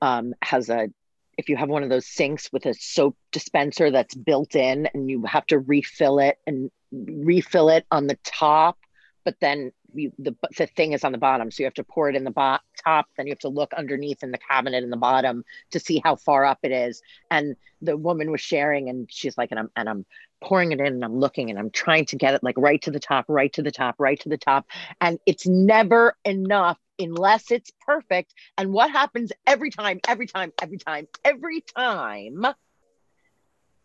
um, 0.00 0.34
has 0.42 0.70
a 0.70 0.88
if 1.36 1.48
you 1.48 1.56
have 1.56 1.68
one 1.68 1.82
of 1.82 1.90
those 1.90 2.06
sinks 2.06 2.50
with 2.52 2.64
a 2.64 2.74
soap 2.74 3.16
dispenser 3.32 3.90
that's 3.90 4.14
built 4.14 4.54
in 4.54 4.88
and 4.94 5.10
you 5.10 5.24
have 5.24 5.44
to 5.46 5.58
refill 5.58 6.18
it 6.18 6.38
and 6.46 6.70
refill 6.92 7.68
it 7.68 7.84
on 7.90 8.06
the 8.06 8.16
top 8.24 8.78
but 9.24 9.36
then 9.40 9.72
you, 9.94 10.12
the, 10.18 10.34
the 10.58 10.66
thing 10.66 10.92
is 10.92 11.04
on 11.04 11.12
the 11.12 11.18
bottom. 11.18 11.50
So 11.50 11.62
you 11.62 11.66
have 11.66 11.74
to 11.74 11.84
pour 11.84 12.08
it 12.08 12.16
in 12.16 12.24
the 12.24 12.30
bo- 12.30 12.58
top 12.84 13.06
then 13.16 13.26
you 13.26 13.32
have 13.32 13.38
to 13.40 13.48
look 13.48 13.72
underneath 13.74 14.22
in 14.22 14.30
the 14.30 14.38
cabinet 14.38 14.84
in 14.84 14.90
the 14.90 14.96
bottom 14.96 15.44
to 15.70 15.80
see 15.80 16.00
how 16.04 16.16
far 16.16 16.44
up 16.44 16.58
it 16.62 16.72
is. 16.72 17.02
And 17.30 17.56
the 17.80 17.96
woman 17.96 18.30
was 18.30 18.40
sharing 18.40 18.88
and 18.88 19.08
she's 19.10 19.36
like 19.36 19.50
and 19.50 19.60
i'm 19.60 19.70
and 19.76 19.88
i'm 19.88 20.06
pouring 20.44 20.72
it 20.72 20.80
in 20.80 20.86
and 20.86 21.04
i'm 21.04 21.18
looking 21.18 21.50
and 21.50 21.58
i'm 21.58 21.70
trying 21.70 22.04
to 22.04 22.16
get 22.16 22.34
it 22.34 22.42
like 22.42 22.56
right 22.58 22.82
to 22.82 22.90
the 22.90 23.00
top 23.00 23.24
right 23.28 23.52
to 23.52 23.62
the 23.62 23.72
top 23.72 23.94
right 23.98 24.20
to 24.20 24.28
the 24.28 24.38
top 24.38 24.66
and 25.00 25.18
it's 25.26 25.46
never 25.46 26.16
enough 26.24 26.78
unless 26.98 27.50
it's 27.50 27.72
perfect. 27.80 28.34
And 28.56 28.72
what 28.72 28.90
happens 28.90 29.32
every 29.46 29.70
time, 29.70 30.00
every 30.06 30.26
time, 30.26 30.52
every 30.60 30.78
time, 30.78 31.08
every 31.24 31.60
time? 31.60 32.46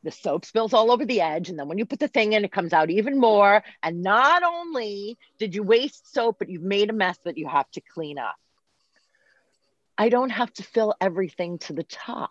The 0.04 0.12
soap 0.12 0.46
spills 0.46 0.74
all 0.74 0.92
over 0.92 1.06
the 1.06 1.22
edge. 1.22 1.50
And 1.50 1.60
then 1.60 1.68
when 1.68 1.78
you 1.78 1.86
put 1.86 2.00
the 2.00 2.08
thing 2.08 2.34
in, 2.34 2.46
it 2.46 2.52
comes 2.52 2.72
out 2.72 2.90
even 2.90 3.20
more. 3.20 3.64
And 3.84 4.02
not 4.02 4.44
only 4.44 5.18
did 5.38 5.54
you 5.56 5.64
waste 5.64 6.14
soap, 6.14 6.38
but 6.40 6.50
you've 6.50 6.62
made 6.62 6.90
a 6.90 6.94
mess 6.94 7.18
that 7.26 7.38
you 7.38 7.48
have 7.48 7.70
to 7.72 7.82
clean 7.82 8.18
up. 8.18 8.36
I 9.98 10.08
don't 10.08 10.30
have 10.30 10.54
to 10.54 10.64
fill 10.64 10.96
everything 11.02 11.58
to 11.60 11.74
the 11.74 11.84
top. 11.84 12.30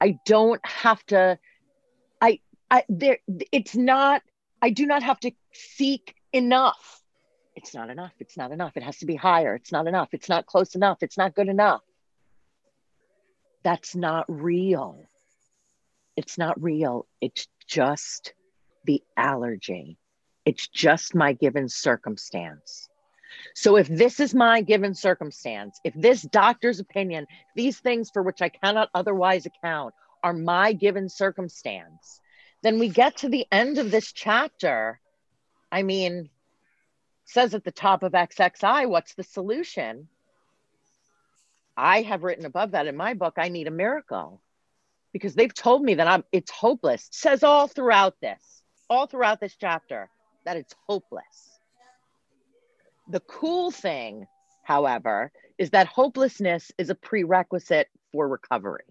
I 0.00 0.18
don't 0.24 0.64
have 0.66 1.04
to, 1.06 1.38
I, 2.72 2.84
there, 2.88 3.18
it's 3.52 3.76
not, 3.76 4.22
I 4.60 4.70
do 4.70 4.86
not 4.86 5.04
have 5.04 5.20
to 5.20 5.32
seek 5.52 6.16
enough 6.32 7.02
it's 7.54 7.74
not 7.74 7.90
enough. 7.90 8.12
It's 8.18 8.36
not 8.36 8.50
enough. 8.52 8.76
It 8.76 8.82
has 8.82 8.98
to 8.98 9.06
be 9.06 9.16
higher. 9.16 9.54
It's 9.54 9.72
not 9.72 9.86
enough. 9.86 10.08
It's 10.12 10.28
not 10.28 10.46
close 10.46 10.74
enough. 10.74 10.98
It's 11.02 11.18
not 11.18 11.34
good 11.34 11.48
enough. 11.48 11.82
That's 13.62 13.94
not 13.94 14.24
real. 14.28 15.04
It's 16.16 16.38
not 16.38 16.60
real. 16.62 17.06
It's 17.20 17.46
just 17.66 18.34
the 18.84 19.02
allergy. 19.16 19.98
It's 20.44 20.66
just 20.66 21.14
my 21.14 21.34
given 21.34 21.68
circumstance. 21.68 22.88
So 23.54 23.76
if 23.76 23.88
this 23.88 24.20
is 24.20 24.34
my 24.34 24.60
given 24.62 24.94
circumstance, 24.94 25.78
if 25.84 25.94
this 25.94 26.22
doctor's 26.22 26.80
opinion, 26.80 27.26
these 27.54 27.78
things 27.78 28.10
for 28.12 28.22
which 28.22 28.42
I 28.42 28.48
cannot 28.48 28.90
otherwise 28.94 29.46
account 29.46 29.94
are 30.22 30.32
my 30.32 30.72
given 30.72 31.08
circumstance, 31.08 32.20
then 32.62 32.78
we 32.78 32.88
get 32.88 33.18
to 33.18 33.28
the 33.28 33.46
end 33.50 33.78
of 33.78 33.90
this 33.90 34.12
chapter. 34.12 35.00
I 35.70 35.82
mean, 35.82 36.30
says 37.24 37.54
at 37.54 37.64
the 37.64 37.72
top 37.72 38.02
of 38.02 38.12
XXI, 38.12 38.88
what's 38.88 39.14
the 39.14 39.24
solution? 39.24 40.08
I 41.76 42.02
have 42.02 42.22
written 42.22 42.44
above 42.44 42.72
that 42.72 42.86
in 42.86 42.96
my 42.96 43.14
book, 43.14 43.34
I 43.36 43.48
need 43.48 43.66
a 43.66 43.72
miracle 43.72 44.40
because 45.12 45.34
they've 45.34 45.52
told 45.52 45.82
me 45.82 45.94
that 45.94 46.06
I'm 46.06 46.24
it's 46.32 46.50
hopeless. 46.50 47.08
It 47.08 47.14
says 47.14 47.42
all 47.42 47.66
throughout 47.66 48.14
this, 48.20 48.62
all 48.88 49.06
throughout 49.06 49.40
this 49.40 49.56
chapter, 49.58 50.08
that 50.44 50.56
it's 50.56 50.74
hopeless. 50.86 51.58
The 53.08 53.20
cool 53.20 53.70
thing, 53.70 54.26
however, 54.62 55.32
is 55.58 55.70
that 55.70 55.86
hopelessness 55.86 56.70
is 56.78 56.90
a 56.90 56.94
prerequisite 56.94 57.88
for 58.12 58.28
recovery. 58.28 58.84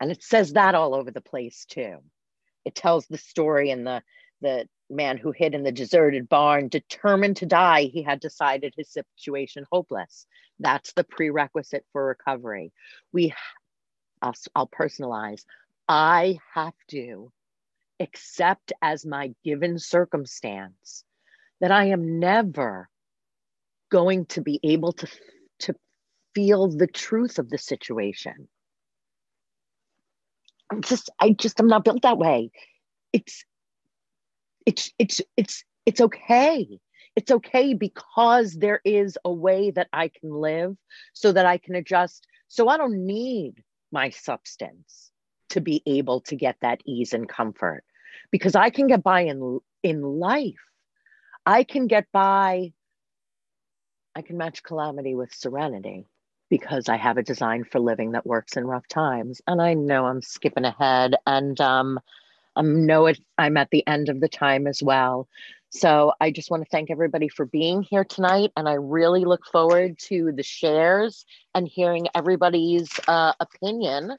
And 0.00 0.10
it 0.10 0.22
says 0.22 0.52
that 0.52 0.74
all 0.74 0.94
over 0.94 1.10
the 1.10 1.20
place 1.20 1.64
too. 1.68 1.98
It 2.64 2.74
tells 2.74 3.06
the 3.06 3.18
story 3.18 3.70
in 3.70 3.84
the 3.84 4.02
the 4.40 4.68
man 4.90 5.16
who 5.16 5.32
hid 5.32 5.54
in 5.54 5.62
the 5.62 5.72
deserted 5.72 6.28
barn, 6.28 6.68
determined 6.68 7.38
to 7.38 7.46
die, 7.46 7.84
he 7.84 8.02
had 8.02 8.20
decided 8.20 8.74
his 8.76 8.90
situation 8.90 9.64
hopeless. 9.72 10.26
That's 10.60 10.92
the 10.92 11.04
prerequisite 11.04 11.84
for 11.92 12.04
recovery. 12.04 12.72
We, 13.12 13.32
I'll, 14.22 14.34
I'll 14.54 14.68
personalize. 14.68 15.44
I 15.88 16.38
have 16.52 16.74
to 16.88 17.32
accept 18.00 18.72
as 18.82 19.06
my 19.06 19.34
given 19.44 19.78
circumstance 19.78 21.04
that 21.60 21.70
I 21.70 21.86
am 21.86 22.18
never 22.18 22.88
going 23.90 24.26
to 24.26 24.40
be 24.40 24.60
able 24.62 24.92
to, 24.92 25.08
to 25.60 25.74
feel 26.34 26.68
the 26.68 26.86
truth 26.86 27.38
of 27.38 27.48
the 27.48 27.58
situation. 27.58 28.48
I'm 30.70 30.82
just, 30.82 31.10
I 31.20 31.30
just, 31.30 31.60
I'm 31.60 31.68
not 31.68 31.84
built 31.84 32.02
that 32.02 32.18
way. 32.18 32.50
It's, 33.12 33.44
it's 34.66 34.92
it's 34.98 35.20
it's 35.36 35.64
it's 35.86 36.00
okay. 36.00 36.80
It's 37.16 37.30
okay 37.30 37.74
because 37.74 38.54
there 38.54 38.80
is 38.84 39.16
a 39.24 39.32
way 39.32 39.70
that 39.70 39.88
i 39.92 40.08
can 40.08 40.30
live 40.30 40.76
so 41.12 41.30
that 41.32 41.46
i 41.46 41.58
can 41.58 41.74
adjust. 41.74 42.26
So 42.48 42.68
i 42.68 42.76
don't 42.76 43.06
need 43.06 43.62
my 43.92 44.10
substance 44.10 45.10
to 45.50 45.60
be 45.60 45.82
able 45.86 46.20
to 46.22 46.36
get 46.36 46.56
that 46.60 46.80
ease 46.84 47.12
and 47.12 47.28
comfort 47.28 47.84
because 48.30 48.54
i 48.54 48.70
can 48.70 48.86
get 48.86 49.02
by 49.02 49.22
in 49.22 49.60
in 49.82 50.02
life. 50.02 50.54
I 51.46 51.64
can 51.64 51.86
get 51.86 52.06
by 52.12 52.72
i 54.16 54.22
can 54.22 54.36
match 54.36 54.62
calamity 54.62 55.14
with 55.14 55.34
serenity 55.34 56.06
because 56.56 56.88
i 56.88 56.96
have 56.96 57.16
a 57.16 57.22
design 57.22 57.64
for 57.64 57.80
living 57.80 58.12
that 58.12 58.24
works 58.24 58.56
in 58.56 58.64
rough 58.64 58.86
times 58.86 59.42
and 59.48 59.60
i 59.60 59.74
know 59.74 60.06
i'm 60.06 60.22
skipping 60.22 60.64
ahead 60.64 61.16
and 61.26 61.60
um 61.60 61.98
um, 62.56 62.86
know 62.86 63.06
it, 63.06 63.18
I'm 63.38 63.56
at 63.56 63.70
the 63.70 63.86
end 63.86 64.08
of 64.08 64.20
the 64.20 64.28
time 64.28 64.66
as 64.66 64.82
well. 64.82 65.28
So 65.70 66.12
I 66.20 66.30
just 66.30 66.50
want 66.50 66.62
to 66.62 66.68
thank 66.70 66.90
everybody 66.90 67.28
for 67.28 67.46
being 67.46 67.82
here 67.82 68.04
tonight. 68.04 68.52
And 68.56 68.68
I 68.68 68.74
really 68.74 69.24
look 69.24 69.44
forward 69.46 69.98
to 70.10 70.30
the 70.32 70.42
shares 70.42 71.26
and 71.54 71.66
hearing 71.66 72.06
everybody's 72.14 72.88
uh, 73.08 73.32
opinion 73.40 74.16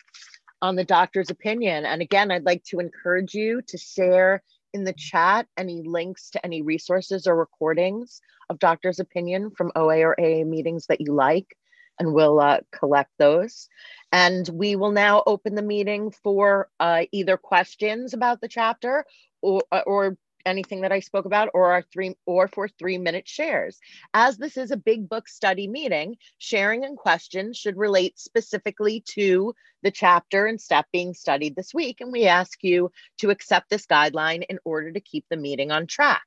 on 0.62 0.76
the 0.76 0.84
doctor's 0.84 1.30
opinion. 1.30 1.86
And 1.86 2.02
again, 2.02 2.32
I'd 2.32 2.46
like 2.46 2.64
to 2.66 2.80
encourage 2.80 3.34
you 3.34 3.62
to 3.68 3.78
share 3.78 4.44
in 4.74 4.84
the 4.84 4.94
chat 4.94 5.48
any 5.58 5.82
links 5.84 6.30
to 6.32 6.46
any 6.46 6.62
resources 6.62 7.26
or 7.26 7.38
recordings 7.38 8.20
of 8.50 8.60
doctor's 8.60 9.00
opinion 9.00 9.52
from 9.52 9.72
OA 9.78 10.00
or 10.02 10.20
AA 10.20 10.44
meetings 10.44 10.88
that 10.88 11.00
you 11.00 11.14
like 11.14 11.56
and 12.00 12.14
we'll 12.14 12.40
uh, 12.40 12.60
collect 12.72 13.12
those. 13.18 13.68
And 14.12 14.48
we 14.48 14.76
will 14.76 14.92
now 14.92 15.24
open 15.26 15.56
the 15.56 15.62
meeting 15.62 16.12
for 16.12 16.70
uh, 16.80 17.04
either 17.12 17.38
questions 17.38 18.14
about 18.14 18.42
the 18.42 18.48
chapter 18.48 19.06
or, 19.42 19.64
uh, 19.72 19.82
or 19.86 20.18
anything 20.46 20.82
that 20.82 20.92
I 20.92 21.00
spoke 21.00 21.26
about 21.26 21.50
or 21.54 21.72
our 21.74 21.82
three 21.82 22.16
or 22.26 22.48
for 22.48 22.68
three 22.68 22.98
minute 22.98 23.28
shares. 23.28 23.80
As 24.14 24.38
this 24.38 24.58
is 24.58 24.72
a 24.72 24.78
big 24.78 25.10
book 25.10 25.28
study 25.28 25.68
meeting, 25.68 26.18
sharing 26.38 26.86
and 26.86 26.98
questions 26.98 27.58
should 27.58 27.78
relate 27.78 28.20
specifically 28.20 29.04
to 29.10 29.54
the 29.82 29.92
chapter 29.92 30.46
and 30.46 30.62
step 30.62 30.86
being 30.92 31.14
studied 31.14 31.56
this 31.56 31.74
week. 31.74 32.00
And 32.00 32.12
we 32.12 32.28
ask 32.28 32.64
you 32.64 32.92
to 33.20 33.32
accept 33.32 33.70
this 33.70 33.86
guideline 33.86 34.44
in 34.48 34.60
order 34.64 34.92
to 34.92 35.00
keep 35.00 35.26
the 35.30 35.38
meeting 35.38 35.72
on 35.72 35.88
track. 35.88 36.24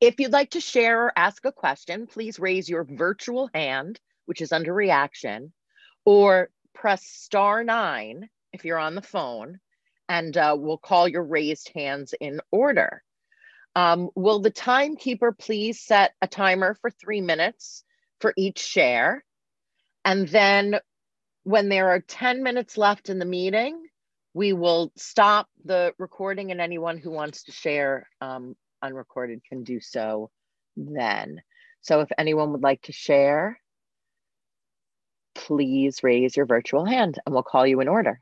If 0.00 0.20
you'd 0.20 0.32
like 0.32 0.50
to 0.50 0.60
share 0.60 1.06
or 1.06 1.12
ask 1.16 1.44
a 1.44 1.52
question, 1.52 2.06
please 2.06 2.38
raise 2.38 2.68
your 2.68 2.84
virtual 2.84 3.50
hand 3.52 3.98
which 4.28 4.42
is 4.42 4.52
under 4.52 4.74
reaction, 4.74 5.52
or 6.04 6.50
press 6.74 7.02
star 7.06 7.64
nine 7.64 8.28
if 8.52 8.64
you're 8.64 8.78
on 8.78 8.94
the 8.94 9.02
phone, 9.02 9.58
and 10.06 10.36
uh, 10.36 10.54
we'll 10.58 10.76
call 10.76 11.08
your 11.08 11.24
raised 11.24 11.70
hands 11.74 12.14
in 12.20 12.40
order. 12.50 13.02
Um, 13.74 14.10
will 14.14 14.40
the 14.40 14.50
timekeeper 14.50 15.32
please 15.32 15.80
set 15.80 16.12
a 16.20 16.26
timer 16.26 16.76
for 16.80 16.90
three 16.90 17.22
minutes 17.22 17.84
for 18.20 18.34
each 18.36 18.58
share? 18.58 19.24
And 20.04 20.28
then 20.28 20.78
when 21.44 21.70
there 21.70 21.88
are 21.90 22.00
10 22.00 22.42
minutes 22.42 22.76
left 22.76 23.08
in 23.08 23.18
the 23.18 23.24
meeting, 23.24 23.80
we 24.34 24.52
will 24.52 24.92
stop 24.96 25.48
the 25.64 25.94
recording 25.98 26.50
and 26.50 26.60
anyone 26.60 26.98
who 26.98 27.10
wants 27.10 27.44
to 27.44 27.52
share 27.52 28.06
um, 28.20 28.54
unrecorded 28.82 29.40
can 29.48 29.64
do 29.64 29.80
so 29.80 30.30
then. 30.76 31.40
So 31.80 32.00
if 32.00 32.08
anyone 32.18 32.52
would 32.52 32.62
like 32.62 32.82
to 32.82 32.92
share 32.92 33.58
please 35.34 36.02
raise 36.02 36.36
your 36.36 36.46
virtual 36.46 36.84
hand 36.84 37.18
and 37.24 37.34
we'll 37.34 37.42
call 37.42 37.66
you 37.66 37.80
in 37.80 37.88
order. 37.88 38.20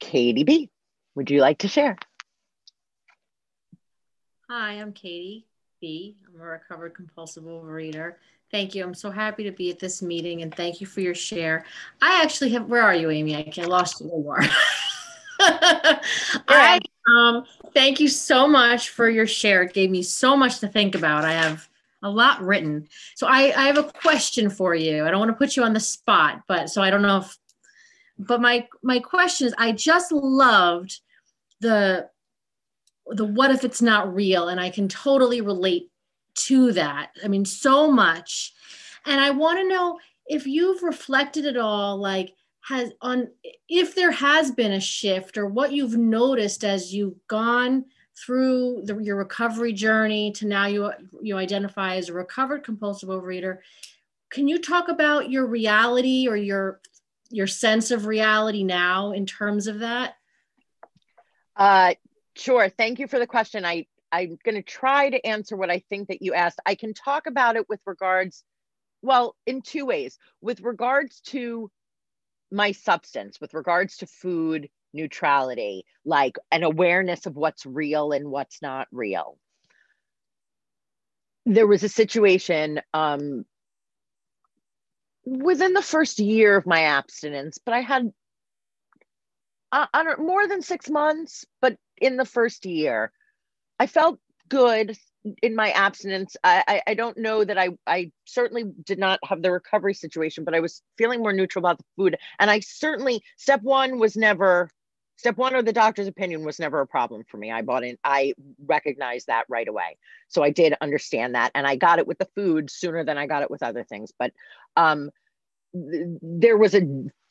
Katie 0.00 0.44
B, 0.44 0.70
would 1.14 1.30
you 1.30 1.40
like 1.40 1.58
to 1.58 1.68
share? 1.68 1.96
Hi, 4.48 4.72
I'm 4.72 4.92
Katie. 4.92 5.46
B. 5.80 6.16
I'm 6.26 6.40
a 6.40 6.44
recovered 6.44 6.94
compulsive 6.94 7.44
overeater. 7.44 8.14
Thank 8.50 8.74
you. 8.74 8.82
I'm 8.84 8.94
so 8.94 9.10
happy 9.10 9.44
to 9.44 9.52
be 9.52 9.70
at 9.70 9.78
this 9.78 10.02
meeting 10.02 10.42
and 10.42 10.54
thank 10.54 10.80
you 10.80 10.86
for 10.86 11.00
your 11.00 11.14
share. 11.14 11.64
I 12.02 12.22
actually 12.22 12.50
have, 12.50 12.66
where 12.66 12.82
are 12.82 12.94
you, 12.94 13.10
Amy? 13.10 13.36
I 13.36 13.64
lost 13.64 14.00
you. 14.00 14.08
You 14.08 14.30
are. 14.30 14.42
I, 16.48 16.78
um, 17.16 17.44
thank 17.74 18.00
you 18.00 18.08
so 18.08 18.46
much 18.46 18.90
for 18.90 19.08
your 19.08 19.26
share. 19.26 19.62
It 19.62 19.74
gave 19.74 19.90
me 19.90 20.02
so 20.02 20.36
much 20.36 20.60
to 20.60 20.68
think 20.68 20.94
about. 20.94 21.24
I 21.24 21.32
have 21.32 21.68
a 22.02 22.10
lot 22.10 22.40
written. 22.42 22.88
So 23.14 23.26
I, 23.26 23.52
I 23.56 23.66
have 23.66 23.78
a 23.78 23.84
question 23.84 24.50
for 24.50 24.74
you. 24.74 25.04
I 25.04 25.10
don't 25.10 25.20
want 25.20 25.30
to 25.30 25.36
put 25.36 25.56
you 25.56 25.62
on 25.62 25.72
the 25.72 25.80
spot, 25.80 26.42
but 26.48 26.70
so 26.70 26.82
I 26.82 26.90
don't 26.90 27.02
know 27.02 27.18
if, 27.18 27.38
but 28.18 28.40
my, 28.40 28.66
my 28.82 29.00
question 29.00 29.46
is, 29.46 29.54
I 29.58 29.72
just 29.72 30.12
loved 30.12 31.00
the, 31.60 32.08
the 33.06 33.24
what 33.24 33.50
if 33.50 33.64
it's 33.64 33.82
not 33.82 34.14
real? 34.14 34.48
And 34.48 34.60
I 34.60 34.70
can 34.70 34.88
totally 34.88 35.40
relate 35.40 35.90
to 36.46 36.72
that. 36.72 37.10
I 37.24 37.28
mean, 37.28 37.44
so 37.44 37.90
much. 37.90 38.52
And 39.06 39.20
I 39.20 39.30
want 39.30 39.58
to 39.58 39.68
know 39.68 39.98
if 40.26 40.46
you've 40.46 40.82
reflected 40.82 41.46
at 41.46 41.56
all, 41.56 41.96
like, 41.96 42.34
has 42.62 42.92
on 43.00 43.28
if 43.68 43.94
there 43.94 44.10
has 44.10 44.50
been 44.50 44.72
a 44.72 44.80
shift 44.80 45.38
or 45.38 45.46
what 45.46 45.72
you've 45.72 45.96
noticed 45.96 46.64
as 46.64 46.92
you've 46.92 47.26
gone 47.26 47.84
through 48.24 48.82
the, 48.84 48.98
your 48.98 49.16
recovery 49.16 49.72
journey 49.72 50.30
to 50.32 50.46
now 50.46 50.66
you 50.66 50.90
you 51.22 51.36
identify 51.36 51.96
as 51.96 52.08
a 52.08 52.12
recovered 52.12 52.62
compulsive 52.62 53.08
overeater 53.08 53.58
can 54.30 54.46
you 54.46 54.58
talk 54.58 54.88
about 54.88 55.30
your 55.30 55.44
reality 55.44 56.28
or 56.28 56.36
your 56.36 56.80
your 57.30 57.46
sense 57.46 57.90
of 57.90 58.06
reality 58.06 58.64
now 58.64 59.12
in 59.12 59.26
terms 59.26 59.66
of 59.66 59.80
that? 59.80 60.14
Uh 61.56 61.94
sure. 62.36 62.68
Thank 62.68 62.98
you 62.98 63.06
for 63.06 63.18
the 63.18 63.26
question. 63.26 63.64
I 63.64 63.86
i'm 64.12 64.38
going 64.44 64.56
to 64.56 64.62
try 64.62 65.08
to 65.08 65.24
answer 65.24 65.56
what 65.56 65.70
i 65.70 65.78
think 65.88 66.08
that 66.08 66.20
you 66.20 66.34
asked. 66.34 66.58
I 66.66 66.74
can 66.74 66.94
talk 66.94 67.26
about 67.26 67.54
it 67.54 67.68
with 67.68 67.80
regards 67.86 68.44
well 69.02 69.36
in 69.46 69.62
two 69.62 69.86
ways. 69.86 70.18
With 70.40 70.60
regards 70.60 71.20
to 71.26 71.70
my 72.50 72.72
substance 72.72 73.40
with 73.40 73.54
regards 73.54 73.98
to 73.98 74.06
food 74.06 74.68
neutrality, 74.92 75.84
like 76.04 76.36
an 76.50 76.62
awareness 76.62 77.26
of 77.26 77.36
what's 77.36 77.64
real 77.64 78.12
and 78.12 78.28
what's 78.28 78.60
not 78.60 78.88
real. 78.90 79.38
There 81.46 81.66
was 81.66 81.82
a 81.82 81.88
situation 81.88 82.80
um, 82.92 83.44
within 85.24 85.72
the 85.72 85.82
first 85.82 86.18
year 86.18 86.56
of 86.56 86.66
my 86.66 86.82
abstinence, 86.82 87.58
but 87.64 87.74
I 87.74 87.80
had 87.80 88.12
uh, 89.72 89.86
more 90.18 90.46
than 90.48 90.62
six 90.62 90.90
months, 90.90 91.44
but 91.60 91.76
in 91.96 92.16
the 92.16 92.24
first 92.24 92.66
year, 92.66 93.12
I 93.78 93.86
felt 93.86 94.18
good 94.50 94.96
in 95.42 95.54
my 95.54 95.70
abstinence. 95.70 96.36
I, 96.44 96.64
I, 96.66 96.82
I 96.88 96.94
don't 96.94 97.16
know 97.16 97.44
that 97.44 97.58
I 97.58 97.70
I 97.86 98.12
certainly 98.26 98.64
did 98.84 98.98
not 98.98 99.18
have 99.24 99.42
the 99.42 99.52
recovery 99.52 99.94
situation, 99.94 100.44
but 100.44 100.54
I 100.54 100.60
was 100.60 100.82
feeling 100.98 101.20
more 101.20 101.32
neutral 101.32 101.60
about 101.60 101.78
the 101.78 101.84
food. 101.96 102.16
And 102.38 102.50
I 102.50 102.60
certainly 102.60 103.22
step 103.36 103.62
one 103.62 103.98
was 103.98 104.16
never 104.16 104.70
step 105.16 105.36
one 105.36 105.54
or 105.54 105.62
the 105.62 105.72
doctor's 105.72 106.06
opinion 106.06 106.44
was 106.44 106.58
never 106.58 106.80
a 106.80 106.86
problem 106.86 107.22
for 107.28 107.36
me. 107.36 107.52
I 107.52 107.60
bought 107.60 107.84
in, 107.84 107.98
I 108.02 108.32
recognized 108.66 109.26
that 109.26 109.44
right 109.50 109.68
away. 109.68 109.98
So 110.28 110.42
I 110.42 110.48
did 110.48 110.74
understand 110.80 111.34
that. 111.34 111.52
And 111.54 111.66
I 111.66 111.76
got 111.76 111.98
it 111.98 112.06
with 112.06 112.18
the 112.18 112.28
food 112.34 112.70
sooner 112.70 113.04
than 113.04 113.18
I 113.18 113.26
got 113.26 113.42
it 113.42 113.50
with 113.50 113.62
other 113.62 113.84
things. 113.84 114.12
But 114.18 114.32
um 114.76 115.10
th- 115.74 116.18
there 116.22 116.56
was 116.56 116.74
a 116.74 116.82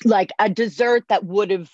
like 0.06 0.30
a 0.38 0.50
dessert 0.50 1.06
that 1.10 1.26
would 1.26 1.50
have 1.50 1.72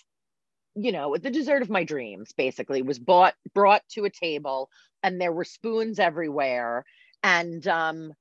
you 0.76 0.92
know 0.92 1.16
the 1.18 1.30
dessert 1.30 1.62
of 1.62 1.70
my 1.70 1.84
dreams 1.84 2.34
basically 2.34 2.82
was 2.82 3.00
bought 3.00 3.34
brought 3.54 3.82
to 3.90 4.06
a 4.06 4.10
table 4.10 4.70
and 5.04 5.20
there 5.20 5.32
were 5.32 5.46
spoons 5.46 6.00
everywhere 6.00 6.84
and 7.24 7.68
um 7.68 8.12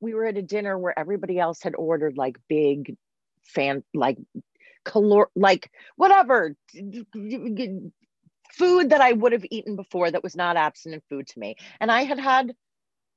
we 0.00 0.12
were 0.12 0.26
at 0.26 0.36
a 0.36 0.42
dinner 0.42 0.78
where 0.78 0.98
everybody 0.98 1.38
else 1.38 1.62
had 1.62 1.74
ordered 1.76 2.16
like 2.18 2.36
big 2.48 2.96
fan 3.44 3.82
like 3.94 4.18
calor 4.84 5.28
like 5.34 5.70
whatever 5.96 6.54
food 8.52 8.90
that 8.90 9.00
I 9.00 9.12
would 9.12 9.32
have 9.32 9.44
eaten 9.50 9.76
before 9.76 10.10
that 10.10 10.22
was 10.22 10.36
not 10.36 10.56
abstinent 10.56 11.04
food 11.08 11.26
to 11.28 11.38
me. 11.38 11.56
And 11.80 11.90
I 11.90 12.04
had 12.04 12.18
had 12.18 12.54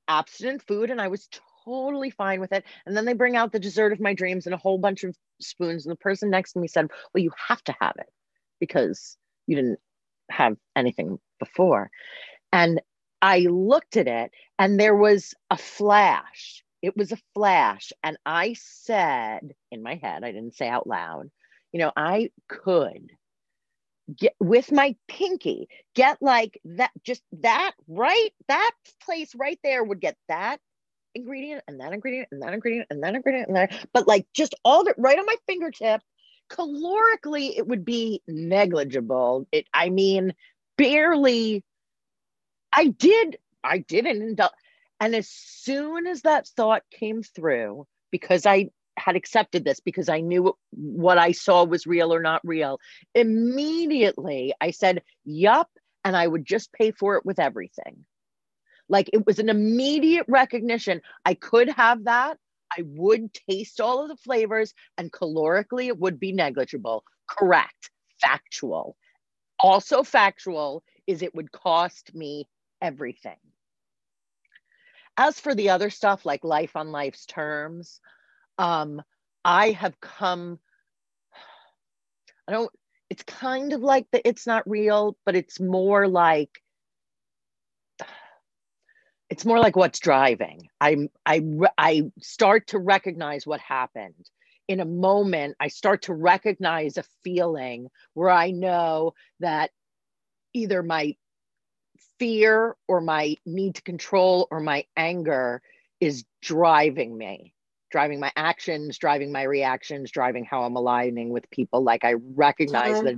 abstinent 0.07 0.63
food 0.63 0.89
and 0.89 0.99
I 0.99 1.07
was 1.07 1.29
totally 1.65 2.09
fine 2.09 2.39
with 2.39 2.51
it. 2.51 2.65
And 2.85 2.95
then 2.95 3.05
they 3.05 3.13
bring 3.13 3.35
out 3.35 3.51
the 3.51 3.59
dessert 3.59 3.93
of 3.93 3.99
my 3.99 4.13
dreams 4.13 4.45
and 4.45 4.53
a 4.53 4.57
whole 4.57 4.77
bunch 4.77 5.03
of 5.03 5.15
spoons. 5.39 5.85
And 5.85 5.91
the 5.91 5.97
person 5.97 6.29
next 6.29 6.53
to 6.53 6.59
me 6.59 6.67
said, 6.67 6.89
Well, 7.13 7.23
you 7.23 7.31
have 7.47 7.63
to 7.65 7.75
have 7.79 7.95
it 7.99 8.09
because 8.59 9.17
you 9.47 9.55
didn't 9.55 9.79
have 10.29 10.57
anything 10.75 11.19
before. 11.39 11.89
And 12.51 12.81
I 13.21 13.39
looked 13.39 13.97
at 13.97 14.07
it 14.07 14.31
and 14.57 14.79
there 14.79 14.95
was 14.95 15.33
a 15.49 15.57
flash. 15.57 16.63
It 16.81 16.95
was 16.95 17.11
a 17.11 17.17
flash. 17.33 17.91
And 18.03 18.17
I 18.25 18.53
said 18.53 19.53
in 19.71 19.83
my 19.83 19.95
head, 19.95 20.23
I 20.23 20.31
didn't 20.31 20.55
say 20.55 20.67
out 20.67 20.87
loud, 20.87 21.29
you 21.71 21.79
know, 21.79 21.91
I 21.95 22.31
could 22.47 23.11
get 24.15 24.33
with 24.39 24.71
my 24.71 24.95
pinky, 25.07 25.67
get 25.93 26.17
like 26.21 26.59
that, 26.65 26.91
just 27.03 27.21
that 27.41 27.73
right, 27.87 28.29
that 28.47 28.71
place 29.03 29.33
right 29.35 29.59
there 29.63 29.83
would 29.83 29.99
get 29.99 30.15
that 30.29 30.59
ingredient 31.15 31.63
and 31.67 31.79
that 31.79 31.93
ingredient 31.93 32.29
and 32.31 32.41
that 32.41 32.53
ingredient 32.53 32.87
and 32.89 33.03
that 33.03 33.15
ingredient 33.15 33.47
and 33.47 33.57
that, 33.57 33.87
but 33.93 34.07
like 34.07 34.25
just 34.33 34.55
all 34.63 34.83
the 34.83 34.93
right 34.97 35.17
on 35.17 35.25
my 35.25 35.35
fingertip. 35.47 36.01
Calorically, 36.49 37.57
it 37.57 37.67
would 37.67 37.85
be 37.85 38.21
negligible. 38.27 39.47
It, 39.51 39.67
I 39.73 39.89
mean, 39.89 40.33
barely. 40.77 41.63
I 42.73 42.87
did, 42.87 43.37
I 43.63 43.79
didn't 43.79 44.21
indulge. 44.21 44.51
And 44.99 45.15
as 45.15 45.29
soon 45.29 46.07
as 46.07 46.23
that 46.23 46.47
thought 46.47 46.83
came 46.91 47.23
through, 47.23 47.87
because 48.11 48.45
I 48.45 48.69
had 48.97 49.15
accepted 49.15 49.63
this 49.63 49.79
because 49.79 50.09
I 50.09 50.19
knew 50.19 50.55
what 50.71 51.17
I 51.17 51.31
saw 51.31 51.63
was 51.63 51.87
real 51.87 52.13
or 52.13 52.21
not 52.21 52.41
real. 52.43 52.79
Immediately 53.15 54.53
I 54.59 54.71
said, 54.71 55.03
Yup. 55.25 55.69
And 56.05 56.15
I 56.15 56.25
would 56.25 56.45
just 56.45 56.71
pay 56.71 56.91
for 56.91 57.15
it 57.17 57.25
with 57.25 57.39
everything. 57.39 58.05
Like 58.87 59.09
it 59.13 59.25
was 59.25 59.39
an 59.39 59.49
immediate 59.49 60.25
recognition. 60.27 61.01
I 61.25 61.33
could 61.33 61.69
have 61.69 62.05
that. 62.05 62.37
I 62.77 62.83
would 62.85 63.33
taste 63.33 63.81
all 63.81 64.03
of 64.03 64.09
the 64.09 64.17
flavors, 64.17 64.73
and 64.97 65.11
calorically, 65.11 65.87
it 65.87 65.97
would 65.97 66.19
be 66.19 66.31
negligible. 66.31 67.03
Correct. 67.27 67.89
Factual. 68.21 68.95
Also, 69.59 70.03
factual 70.03 70.83
is 71.07 71.21
it 71.21 71.33
would 71.35 71.51
cost 71.51 72.13
me 72.13 72.47
everything. 72.81 73.37
As 75.17 75.39
for 75.39 75.53
the 75.53 75.71
other 75.71 75.89
stuff 75.89 76.25
like 76.25 76.43
life 76.43 76.75
on 76.75 76.91
life's 76.91 77.25
terms, 77.25 77.99
um, 78.57 79.01
I 79.43 79.71
have 79.71 79.99
come, 79.99 80.59
I 82.47 82.51
don't, 82.51 82.71
it's 83.09 83.23
kind 83.23 83.73
of 83.73 83.81
like 83.81 84.05
the 84.11 84.25
it's 84.27 84.45
not 84.45 84.69
real, 84.69 85.17
but 85.25 85.35
it's 85.35 85.59
more 85.59 86.07
like, 86.07 86.61
it's 89.29 89.45
more 89.45 89.59
like 89.59 89.75
what's 89.75 89.99
driving. 89.99 90.69
I, 90.81 91.09
I, 91.25 91.41
I 91.77 92.03
start 92.19 92.67
to 92.67 92.79
recognize 92.79 93.45
what 93.45 93.59
happened. 93.59 94.29
In 94.67 94.79
a 94.79 94.85
moment, 94.85 95.55
I 95.59 95.67
start 95.67 96.03
to 96.03 96.13
recognize 96.13 96.97
a 96.97 97.03
feeling 97.23 97.87
where 98.13 98.29
I 98.29 98.51
know 98.51 99.13
that 99.39 99.71
either 100.53 100.83
my 100.83 101.15
fear 102.17 102.75
or 102.87 103.01
my 103.01 103.35
need 103.45 103.75
to 103.75 103.81
control 103.81 104.47
or 104.51 104.59
my 104.59 104.85
anger 104.95 105.61
is 105.99 106.25
driving 106.41 107.17
me 107.17 107.53
driving 107.91 108.19
my 108.19 108.31
actions, 108.35 108.97
driving 108.97 109.31
my 109.31 109.43
reactions, 109.43 110.11
driving 110.11 110.45
how 110.45 110.63
I'm 110.63 110.75
aligning 110.75 111.29
with 111.29 111.49
people. 111.49 111.83
Like 111.83 112.03
I 112.03 112.15
recognize 112.35 113.01
that. 113.01 113.15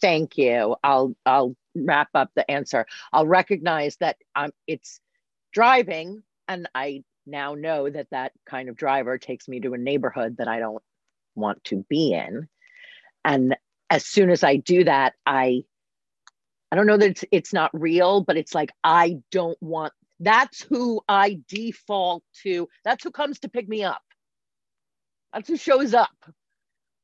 Thank 0.00 0.38
you. 0.38 0.74
I'll 0.82 1.14
I'll 1.26 1.54
wrap 1.74 2.08
up 2.14 2.30
the 2.34 2.50
answer. 2.50 2.86
I'll 3.12 3.26
recognize 3.26 3.96
that 3.98 4.16
um, 4.34 4.50
it's 4.66 5.00
driving, 5.52 6.22
and 6.48 6.68
I 6.74 7.04
now 7.26 7.54
know 7.54 7.88
that 7.88 8.08
that 8.10 8.32
kind 8.46 8.68
of 8.68 8.76
driver 8.76 9.18
takes 9.18 9.48
me 9.48 9.60
to 9.60 9.74
a 9.74 9.78
neighborhood 9.78 10.36
that 10.38 10.48
I 10.48 10.58
don't 10.58 10.82
want 11.34 11.62
to 11.64 11.84
be 11.88 12.12
in. 12.12 12.48
And 13.24 13.56
as 13.90 14.04
soon 14.04 14.30
as 14.30 14.42
I 14.42 14.56
do 14.56 14.84
that, 14.84 15.14
I 15.26 15.64
I 16.70 16.76
don't 16.76 16.86
know 16.86 16.96
that 16.96 17.10
it's 17.10 17.24
it's 17.30 17.52
not 17.52 17.70
real, 17.72 18.22
but 18.22 18.36
it's 18.36 18.54
like 18.54 18.72
I 18.82 19.18
don't 19.30 19.60
want 19.62 19.92
that's 20.20 20.62
who 20.62 21.02
I 21.08 21.40
default 21.48 22.22
to. 22.44 22.68
That's 22.84 23.02
who 23.04 23.10
comes 23.10 23.40
to 23.40 23.48
pick 23.48 23.68
me 23.68 23.82
up. 23.82 24.02
That's 25.32 25.48
who 25.48 25.56
shows 25.56 25.94
up. 25.94 26.14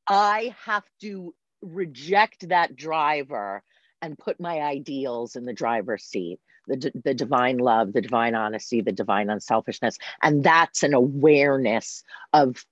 I 0.07 0.55
have 0.65 0.83
to 1.01 1.35
reject 1.61 2.49
that 2.49 2.75
driver 2.75 3.61
and 4.01 4.17
put 4.17 4.39
my 4.39 4.61
ideals 4.61 5.35
in 5.35 5.45
the 5.45 5.53
driver's 5.53 6.03
seat 6.03 6.39
the, 6.75 6.91
the 7.03 7.13
divine 7.13 7.57
love, 7.57 7.93
the 7.93 8.01
divine 8.01 8.35
honesty, 8.35 8.81
the 8.81 8.91
divine 8.91 9.29
unselfishness. 9.29 9.97
And 10.21 10.43
that's 10.43 10.83
an 10.83 10.93
awareness 10.93 12.03
of, 12.33 12.63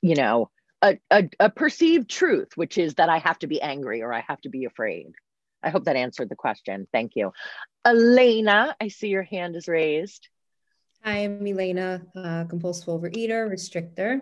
you 0.00 0.14
know, 0.14 0.50
a, 0.80 0.98
a, 1.10 1.28
a 1.40 1.50
perceived 1.50 2.08
truth, 2.08 2.56
which 2.56 2.78
is 2.78 2.94
that 2.94 3.08
I 3.08 3.18
have 3.18 3.38
to 3.40 3.46
be 3.46 3.60
angry 3.60 4.02
or 4.02 4.12
I 4.12 4.24
have 4.28 4.40
to 4.42 4.48
be 4.48 4.64
afraid 4.64 5.12
I 5.62 5.70
hope 5.70 5.84
that 5.84 5.96
answered 5.96 6.28
the 6.28 6.36
question. 6.36 6.86
Thank 6.92 7.12
you. 7.14 7.32
Elena, 7.84 8.76
I 8.80 8.88
see 8.88 9.08
your 9.08 9.22
hand 9.22 9.56
is 9.56 9.68
raised. 9.68 10.28
Hi, 11.04 11.24
I'm 11.24 11.46
Elena, 11.46 12.02
uh, 12.14 12.44
compulsive 12.44 12.86
overeater, 12.86 13.50
restrictor. 13.50 14.20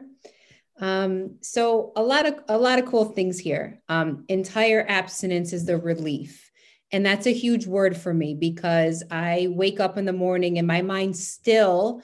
Um, 0.80 1.36
so 1.42 1.92
a 1.94 2.02
lot 2.02 2.24
of 2.26 2.40
a 2.48 2.56
lot 2.56 2.78
of 2.78 2.86
cool 2.86 3.04
things 3.04 3.38
here. 3.38 3.82
Um, 3.88 4.24
entire 4.28 4.84
abstinence 4.88 5.52
is 5.52 5.66
the 5.66 5.76
relief. 5.76 6.49
And 6.92 7.06
that's 7.06 7.26
a 7.26 7.32
huge 7.32 7.66
word 7.66 7.96
for 7.96 8.12
me 8.12 8.34
because 8.34 9.02
I 9.10 9.48
wake 9.50 9.80
up 9.80 9.96
in 9.96 10.04
the 10.04 10.12
morning 10.12 10.58
and 10.58 10.66
my 10.66 10.82
mind 10.82 11.16
still 11.16 12.02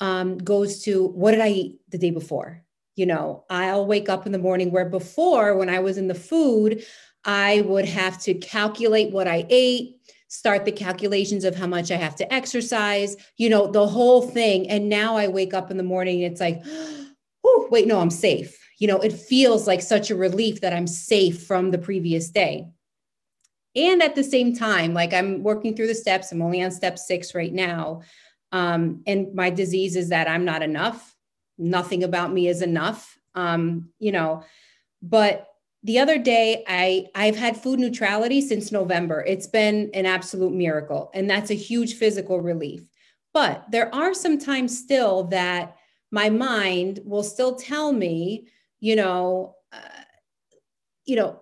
um, 0.00 0.38
goes 0.38 0.82
to 0.84 1.06
what 1.08 1.32
did 1.32 1.40
I 1.40 1.48
eat 1.48 1.80
the 1.88 1.98
day 1.98 2.10
before? 2.10 2.62
You 2.94 3.06
know, 3.06 3.44
I'll 3.48 3.86
wake 3.86 4.08
up 4.08 4.26
in 4.26 4.32
the 4.32 4.38
morning 4.38 4.70
where 4.70 4.88
before, 4.88 5.56
when 5.56 5.68
I 5.68 5.78
was 5.78 5.96
in 5.96 6.08
the 6.08 6.14
food, 6.14 6.84
I 7.24 7.62
would 7.62 7.86
have 7.86 8.20
to 8.22 8.34
calculate 8.34 9.12
what 9.12 9.26
I 9.26 9.46
ate, 9.48 9.96
start 10.28 10.64
the 10.64 10.72
calculations 10.72 11.44
of 11.44 11.54
how 11.54 11.66
much 11.66 11.90
I 11.90 11.96
have 11.96 12.16
to 12.16 12.32
exercise, 12.32 13.16
you 13.36 13.48
know, 13.48 13.70
the 13.70 13.86
whole 13.86 14.22
thing. 14.22 14.68
And 14.68 14.88
now 14.88 15.16
I 15.16 15.28
wake 15.28 15.54
up 15.54 15.70
in 15.70 15.76
the 15.76 15.82
morning 15.82 16.22
and 16.22 16.32
it's 16.32 16.40
like, 16.40 16.60
oh, 17.44 17.68
wait, 17.70 17.86
no, 17.86 18.00
I'm 18.00 18.10
safe. 18.10 18.58
You 18.78 18.88
know, 18.88 18.98
it 18.98 19.12
feels 19.12 19.66
like 19.66 19.80
such 19.80 20.10
a 20.10 20.16
relief 20.16 20.60
that 20.60 20.72
I'm 20.72 20.86
safe 20.86 21.44
from 21.46 21.70
the 21.70 21.78
previous 21.78 22.28
day. 22.28 22.66
And 23.74 24.02
at 24.02 24.14
the 24.14 24.24
same 24.24 24.54
time, 24.54 24.92
like 24.94 25.12
I'm 25.12 25.42
working 25.42 25.74
through 25.74 25.86
the 25.86 25.94
steps, 25.94 26.30
I'm 26.30 26.42
only 26.42 26.62
on 26.62 26.70
step 26.70 26.98
six 26.98 27.34
right 27.34 27.52
now. 27.52 28.02
Um, 28.52 29.02
and 29.06 29.34
my 29.34 29.50
disease 29.50 29.96
is 29.96 30.10
that 30.10 30.28
I'm 30.28 30.44
not 30.44 30.62
enough. 30.62 31.16
Nothing 31.56 32.04
about 32.04 32.32
me 32.32 32.48
is 32.48 32.60
enough. 32.60 33.18
Um, 33.34 33.88
you 33.98 34.12
know, 34.12 34.44
but 35.00 35.48
the 35.84 35.98
other 35.98 36.18
day 36.18 36.64
i 36.68 37.06
i've 37.14 37.36
had 37.36 37.56
food 37.56 37.78
neutrality 37.78 38.40
since 38.40 38.72
november 38.72 39.22
it's 39.26 39.46
been 39.46 39.90
an 39.94 40.06
absolute 40.06 40.52
miracle 40.52 41.10
and 41.14 41.28
that's 41.28 41.50
a 41.50 41.54
huge 41.54 41.94
physical 41.94 42.40
relief 42.40 42.86
but 43.34 43.64
there 43.70 43.92
are 43.94 44.14
some 44.14 44.38
times 44.38 44.76
still 44.78 45.24
that 45.24 45.76
my 46.10 46.30
mind 46.30 47.00
will 47.04 47.22
still 47.22 47.56
tell 47.56 47.92
me 47.92 48.46
you 48.80 48.94
know 48.94 49.56
uh, 49.72 50.02
you 51.04 51.16
know 51.16 51.40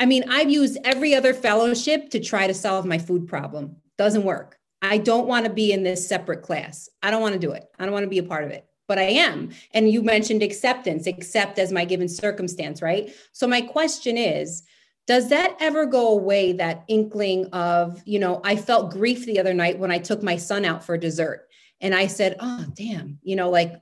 i 0.00 0.04
mean 0.04 0.24
i've 0.28 0.50
used 0.50 0.78
every 0.82 1.14
other 1.14 1.32
fellowship 1.32 2.10
to 2.10 2.18
try 2.18 2.48
to 2.48 2.54
solve 2.54 2.84
my 2.84 2.98
food 2.98 3.28
problem. 3.28 3.76
Doesn't 3.96 4.24
work. 4.24 4.58
I 4.82 4.96
don't 4.96 5.26
want 5.26 5.44
to 5.44 5.52
be 5.52 5.72
in 5.72 5.82
this 5.82 6.08
separate 6.08 6.42
class. 6.42 6.88
I 7.02 7.10
don't 7.10 7.20
want 7.20 7.34
to 7.34 7.38
do 7.38 7.52
it. 7.52 7.64
I 7.78 7.84
don't 7.84 7.92
want 7.92 8.04
to 8.04 8.10
be 8.10 8.18
a 8.18 8.22
part 8.22 8.44
of 8.44 8.50
it. 8.50 8.66
But 8.88 8.98
I 8.98 9.02
am. 9.02 9.50
And 9.72 9.90
you 9.90 10.02
mentioned 10.02 10.42
acceptance, 10.42 11.06
accept 11.06 11.58
as 11.58 11.70
my 11.70 11.84
given 11.84 12.08
circumstance, 12.08 12.80
right? 12.82 13.14
So 13.32 13.46
my 13.46 13.60
question 13.60 14.16
is, 14.16 14.62
does 15.06 15.28
that 15.28 15.56
ever 15.60 15.86
go 15.86 16.08
away 16.08 16.52
that 16.52 16.84
inkling 16.88 17.46
of, 17.52 18.02
you 18.06 18.18
know, 18.18 18.40
I 18.42 18.56
felt 18.56 18.92
grief 18.92 19.26
the 19.26 19.38
other 19.38 19.54
night 19.54 19.78
when 19.78 19.90
I 19.90 19.98
took 19.98 20.22
my 20.22 20.36
son 20.36 20.64
out 20.64 20.82
for 20.82 20.96
dessert. 20.96 21.46
And 21.80 21.94
I 21.94 22.06
said, 22.06 22.36
oh, 22.40 22.64
damn, 22.74 23.18
you 23.22 23.36
know, 23.36 23.50
like, 23.50 23.74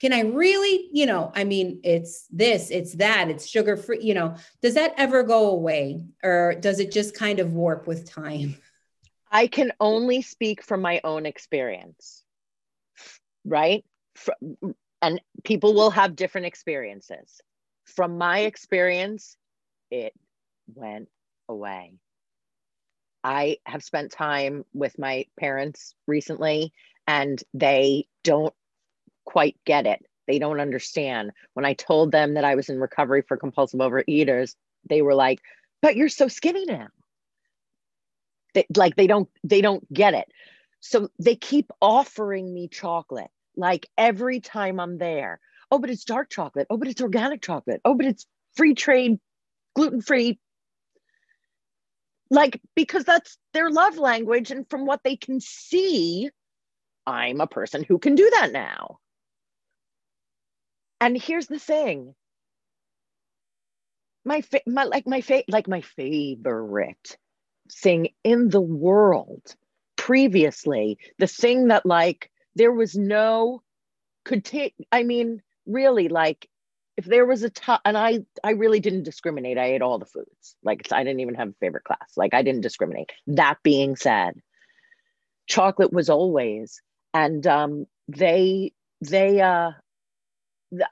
can 0.00 0.12
I 0.12 0.20
really, 0.20 0.88
you 0.92 1.06
know, 1.06 1.32
I 1.34 1.44
mean, 1.44 1.80
it's 1.84 2.26
this, 2.30 2.70
it's 2.70 2.94
that, 2.96 3.30
it's 3.30 3.46
sugar 3.46 3.76
free, 3.76 4.00
you 4.02 4.14
know, 4.14 4.36
does 4.60 4.74
that 4.74 4.94
ever 4.96 5.22
go 5.22 5.50
away 5.50 6.04
or 6.22 6.54
does 6.60 6.80
it 6.80 6.90
just 6.92 7.16
kind 7.16 7.38
of 7.38 7.52
warp 7.52 7.86
with 7.86 8.10
time? 8.10 8.56
I 9.30 9.46
can 9.46 9.72
only 9.80 10.22
speak 10.22 10.62
from 10.62 10.80
my 10.80 11.00
own 11.02 11.26
experience, 11.26 12.22
right? 13.44 13.84
and 15.02 15.20
people 15.42 15.74
will 15.74 15.90
have 15.90 16.16
different 16.16 16.46
experiences. 16.46 17.40
From 17.84 18.16
my 18.16 18.40
experience, 18.40 19.36
it 19.90 20.14
went 20.74 21.08
away. 21.48 21.92
I 23.22 23.58
have 23.66 23.84
spent 23.84 24.12
time 24.12 24.64
with 24.72 24.98
my 24.98 25.26
parents 25.38 25.94
recently, 26.06 26.72
and 27.06 27.42
they 27.52 28.06
don't 28.22 28.54
quite 29.24 29.56
get 29.64 29.86
it. 29.86 30.04
They 30.26 30.38
don't 30.38 30.60
understand. 30.60 31.32
When 31.54 31.64
I 31.64 31.74
told 31.74 32.12
them 32.12 32.34
that 32.34 32.44
I 32.44 32.54
was 32.54 32.68
in 32.68 32.80
recovery 32.80 33.22
for 33.22 33.36
compulsive 33.36 33.80
overeaters, 33.80 34.54
they 34.88 35.02
were 35.02 35.14
like, 35.14 35.40
"But 35.82 35.96
you're 35.96 36.08
so 36.08 36.28
skinny 36.28 36.64
now." 36.64 36.88
They, 38.54 38.66
like 38.76 38.96
they 38.96 39.06
don't 39.06 39.28
they 39.42 39.60
don't 39.60 39.90
get 39.92 40.14
it. 40.14 40.30
So 40.80 41.08
they 41.18 41.36
keep 41.36 41.70
offering 41.80 42.52
me 42.52 42.68
chocolate 42.68 43.30
like 43.56 43.88
every 43.96 44.40
time 44.40 44.80
I'm 44.80 44.98
there. 44.98 45.40
Oh, 45.70 45.78
but 45.78 45.90
it's 45.90 46.04
dark 46.04 46.30
chocolate. 46.30 46.66
Oh, 46.70 46.76
but 46.76 46.88
it's 46.88 47.00
organic 47.00 47.42
chocolate. 47.42 47.80
Oh, 47.84 47.94
but 47.94 48.06
it's 48.06 48.26
free 48.54 48.74
trade, 48.74 49.18
gluten 49.74 50.00
free. 50.00 50.38
Like, 52.30 52.60
because 52.74 53.04
that's 53.04 53.38
their 53.52 53.70
love 53.70 53.96
language. 53.96 54.50
And 54.50 54.68
from 54.68 54.86
what 54.86 55.00
they 55.04 55.16
can 55.16 55.40
see, 55.40 56.30
I'm 57.06 57.40
a 57.40 57.46
person 57.46 57.84
who 57.84 57.98
can 57.98 58.14
do 58.14 58.30
that 58.34 58.52
now. 58.52 58.98
And 61.00 61.16
here's 61.16 61.46
the 61.46 61.58
thing. 61.58 62.14
My, 64.24 64.40
fa- 64.40 64.62
my 64.66 64.84
like 64.84 65.06
my 65.06 65.20
fa- 65.20 65.44
like 65.48 65.68
my 65.68 65.82
favorite 65.82 67.18
thing 67.70 68.08
in 68.22 68.48
the 68.48 68.60
world 68.60 69.54
previously 69.96 70.98
the 71.18 71.26
thing 71.26 71.68
that 71.68 71.86
like 71.86 72.30
there 72.54 72.72
was 72.72 72.94
no 72.94 73.62
could 74.24 74.44
take 74.44 74.74
i 74.92 75.02
mean 75.02 75.40
really 75.66 76.08
like 76.08 76.48
if 76.96 77.04
there 77.06 77.24
was 77.26 77.42
a 77.42 77.50
top 77.50 77.80
and 77.84 77.96
i 77.96 78.20
i 78.42 78.50
really 78.50 78.80
didn't 78.80 79.02
discriminate. 79.02 79.58
I 79.58 79.72
ate 79.72 79.82
all 79.82 79.98
the 79.98 80.04
foods. 80.04 80.56
Like 80.62 80.92
i 80.92 81.02
didn't 81.02 81.20
even 81.20 81.34
have 81.34 81.48
a 81.48 81.54
favorite 81.60 81.84
class. 81.84 82.12
Like 82.16 82.34
i 82.34 82.42
didn't 82.42 82.60
discriminate. 82.60 83.12
That 83.26 83.56
being 83.62 83.96
said 83.96 84.34
chocolate 85.46 85.92
was 85.92 86.08
always 86.10 86.80
and 87.12 87.46
um 87.46 87.86
they 88.08 88.72
they 89.00 89.40
uh 89.40 89.72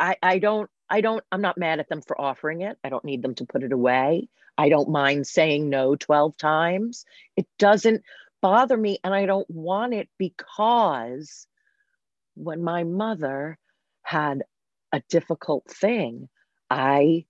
i 0.00 0.16
i 0.22 0.38
don't 0.38 0.70
i 0.90 1.00
don't 1.00 1.24
i'm 1.32 1.42
not 1.42 1.58
mad 1.58 1.80
at 1.80 1.88
them 1.88 2.02
for 2.02 2.20
offering 2.20 2.62
it 2.62 2.78
i 2.84 2.88
don't 2.88 3.04
need 3.04 3.22
them 3.22 3.34
to 3.34 3.44
put 3.44 3.62
it 3.62 3.72
away 3.72 4.28
i 4.58 4.68
don't 4.68 4.88
mind 4.88 5.26
saying 5.26 5.68
no 5.68 5.96
12 5.96 6.36
times 6.36 7.04
it 7.36 7.46
doesn't 7.58 8.02
bother 8.40 8.76
me 8.76 8.98
and 9.04 9.14
i 9.14 9.26
don't 9.26 9.48
want 9.50 9.94
it 9.94 10.08
because 10.18 11.46
when 12.34 12.62
my 12.62 12.84
mother 12.84 13.58
had 14.02 14.42
a 14.92 15.02
difficult 15.08 15.64
thing, 15.68 16.28
I 16.70 17.26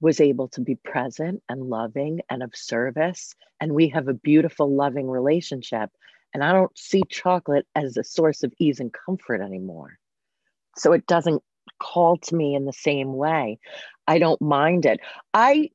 was 0.00 0.20
able 0.20 0.48
to 0.48 0.60
be 0.60 0.76
present 0.76 1.42
and 1.48 1.62
loving 1.62 2.20
and 2.30 2.42
of 2.42 2.54
service. 2.54 3.34
And 3.60 3.72
we 3.72 3.88
have 3.88 4.08
a 4.08 4.14
beautiful, 4.14 4.74
loving 4.74 5.08
relationship. 5.08 5.90
And 6.32 6.44
I 6.44 6.52
don't 6.52 6.76
see 6.76 7.02
chocolate 7.08 7.66
as 7.74 7.96
a 7.96 8.04
source 8.04 8.42
of 8.42 8.52
ease 8.58 8.80
and 8.80 8.92
comfort 8.92 9.40
anymore. 9.40 9.98
So 10.76 10.92
it 10.92 11.06
doesn't 11.06 11.42
call 11.78 12.18
to 12.18 12.34
me 12.34 12.54
in 12.54 12.64
the 12.64 12.72
same 12.72 13.14
way. 13.14 13.58
I 14.06 14.18
don't 14.18 14.40
mind 14.40 14.86
it. 14.86 15.00
I 15.34 15.70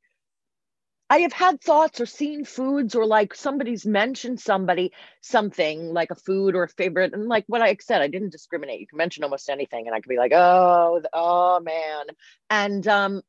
I 1.10 1.20
have 1.20 1.34
had 1.34 1.62
thoughts 1.62 2.02
or 2.02 2.08
seen 2.08 2.44
foods 2.44 2.96
or 2.96 3.06
like 3.06 3.36
somebody's 3.36 3.86
mentioned 3.86 4.40
somebody 4.40 4.92
something 5.22 5.94
like 5.94 6.10
a 6.10 6.16
food 6.16 6.56
or 6.56 6.64
a 6.64 6.70
favorite. 6.70 7.14
And 7.14 7.28
like 7.28 7.44
what 7.46 7.62
I 7.62 7.78
said, 7.80 8.02
I 8.02 8.08
didn't 8.08 8.32
discriminate. 8.32 8.80
You 8.80 8.88
can 8.88 8.98
mention 8.98 9.24
almost 9.24 9.48
anything 9.48 9.86
and 9.86 9.96
I 9.96 10.00
could 10.00 10.10
be 10.10 10.18
like, 10.18 10.32
oh, 10.34 11.02
oh 11.14 11.60
man. 11.60 12.06
And 12.50 12.88
um, 12.88 13.22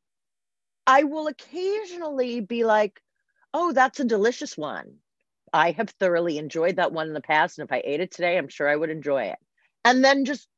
I 0.86 1.04
will 1.04 1.26
occasionally 1.26 2.40
be 2.40 2.64
like, 2.64 3.02
oh, 3.52 3.72
that's 3.72 4.00
a 4.00 4.04
delicious 4.04 4.56
one. 4.56 4.94
I 5.52 5.72
have 5.72 5.90
thoroughly 5.90 6.38
enjoyed 6.38 6.76
that 6.76 6.92
one 6.92 7.08
in 7.08 7.14
the 7.14 7.20
past. 7.20 7.58
And 7.58 7.68
if 7.68 7.72
I 7.72 7.82
ate 7.84 8.00
it 8.00 8.12
today, 8.12 8.38
I'm 8.38 8.48
sure 8.48 8.68
I 8.68 8.76
would 8.76 8.90
enjoy 8.90 9.24
it. 9.24 9.38
And 9.84 10.02
then 10.02 10.24
just 10.24 10.48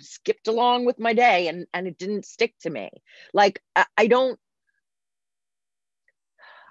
skipped 0.00 0.48
along 0.48 0.84
with 0.84 0.98
my 0.98 1.12
day 1.12 1.48
and, 1.48 1.66
and 1.74 1.86
it 1.86 1.98
didn't 1.98 2.24
stick 2.24 2.54
to 2.60 2.70
me. 2.70 2.90
Like 3.32 3.62
I, 3.74 3.86
I 3.96 4.06
don't 4.06 4.38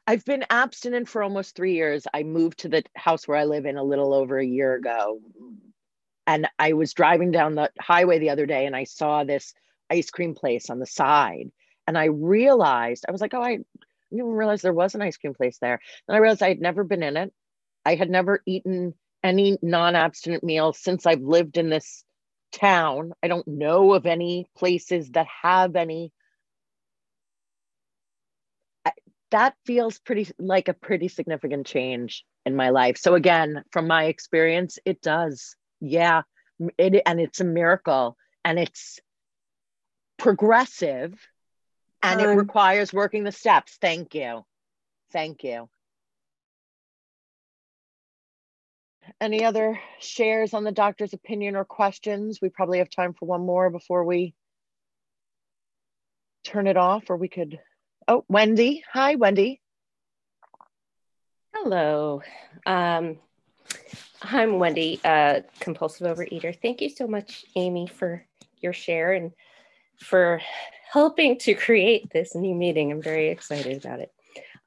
I've 0.09 0.23
been 0.23 0.45
abstinent 0.49 1.09
for 1.09 1.21
almost 1.21 1.53
three 1.53 1.73
years. 1.73 2.07
I 2.13 2.23
moved 2.23 2.59
to 2.59 2.69
the 2.69 2.83
house 2.95 3.27
where 3.27 3.37
I 3.37 3.43
live 3.43 3.65
in 3.65 3.75
a 3.75 3.83
little 3.83 4.13
over 4.13 4.39
a 4.39 4.45
year 4.45 4.73
ago. 4.73 5.19
And 6.25 6.47
I 6.57 6.73
was 6.73 6.93
driving 6.93 7.31
down 7.31 7.55
the 7.55 7.69
highway 7.79 8.17
the 8.17 8.29
other 8.29 8.45
day 8.45 8.65
and 8.65 8.75
I 8.75 8.85
saw 8.85 9.25
this 9.25 9.53
ice 9.89 10.09
cream 10.09 10.33
place 10.33 10.69
on 10.69 10.79
the 10.79 10.85
side. 10.85 11.51
And 11.87 11.97
I 11.97 12.05
realized, 12.05 13.05
I 13.07 13.11
was 13.11 13.19
like, 13.19 13.33
oh, 13.33 13.41
I 13.41 13.57
didn't 13.57 13.65
even 14.11 14.31
realize 14.31 14.61
there 14.61 14.73
was 14.73 14.95
an 14.95 15.01
ice 15.01 15.17
cream 15.17 15.33
place 15.33 15.57
there. 15.59 15.79
And 16.07 16.15
I 16.15 16.19
realized 16.19 16.43
I 16.43 16.49
had 16.49 16.61
never 16.61 16.85
been 16.85 17.03
in 17.03 17.17
it. 17.17 17.33
I 17.85 17.95
had 17.95 18.09
never 18.09 18.41
eaten 18.45 18.93
any 19.23 19.57
non 19.61 19.95
abstinent 19.95 20.43
meal 20.43 20.71
since 20.71 21.05
I've 21.05 21.21
lived 21.21 21.57
in 21.57 21.69
this 21.69 22.05
town. 22.51 23.13
I 23.21 23.27
don't 23.27 23.47
know 23.47 23.93
of 23.93 24.05
any 24.05 24.47
places 24.55 25.11
that 25.11 25.27
have 25.43 25.75
any 25.75 26.11
that 29.31 29.55
feels 29.65 29.99
pretty 29.99 30.29
like 30.39 30.67
a 30.67 30.73
pretty 30.73 31.07
significant 31.07 31.67
change 31.67 32.23
in 32.45 32.55
my 32.55 32.69
life. 32.69 32.97
So 32.97 33.15
again, 33.15 33.63
from 33.71 33.87
my 33.87 34.05
experience, 34.05 34.79
it 34.85 35.01
does. 35.01 35.55
Yeah. 35.81 36.21
It, 36.77 37.01
and 37.05 37.19
it's 37.19 37.41
a 37.41 37.45
miracle 37.45 38.17
and 38.43 38.57
it's 38.57 38.99
progressive 40.17 41.13
and 42.01 42.21
um, 42.21 42.29
it 42.29 42.33
requires 42.33 42.93
working 42.93 43.23
the 43.23 43.31
steps. 43.31 43.77
Thank 43.79 44.15
you. 44.15 44.45
Thank 45.11 45.43
you. 45.43 45.69
Any 49.19 49.43
other 49.43 49.79
shares 49.99 50.53
on 50.53 50.63
the 50.63 50.71
doctor's 50.71 51.13
opinion 51.13 51.55
or 51.55 51.65
questions? 51.65 52.39
We 52.41 52.49
probably 52.49 52.77
have 52.77 52.89
time 52.89 53.13
for 53.13 53.25
one 53.25 53.41
more 53.41 53.69
before 53.69 54.03
we 54.03 54.35
turn 56.43 56.67
it 56.67 56.77
off, 56.77 57.09
or 57.09 57.17
we 57.17 57.27
could. 57.27 57.59
Oh, 58.07 58.23
Wendy. 58.29 58.83
Hi, 58.93 59.15
Wendy. 59.15 59.59
Hello. 61.53 62.21
Um, 62.65 63.17
I'm 64.21 64.59
Wendy, 64.59 65.01
uh, 65.03 65.41
compulsive 65.59 66.07
overeater. 66.07 66.55
Thank 66.61 66.81
you 66.81 66.89
so 66.89 67.07
much, 67.07 67.45
Amy, 67.55 67.87
for 67.87 68.23
your 68.61 68.73
share 68.73 69.13
and 69.13 69.31
for 69.99 70.41
helping 70.91 71.37
to 71.39 71.53
create 71.53 72.11
this 72.11 72.35
new 72.35 72.55
meeting. 72.55 72.91
I'm 72.91 73.01
very 73.01 73.29
excited 73.29 73.83
about 73.83 73.99
it. 73.99 74.11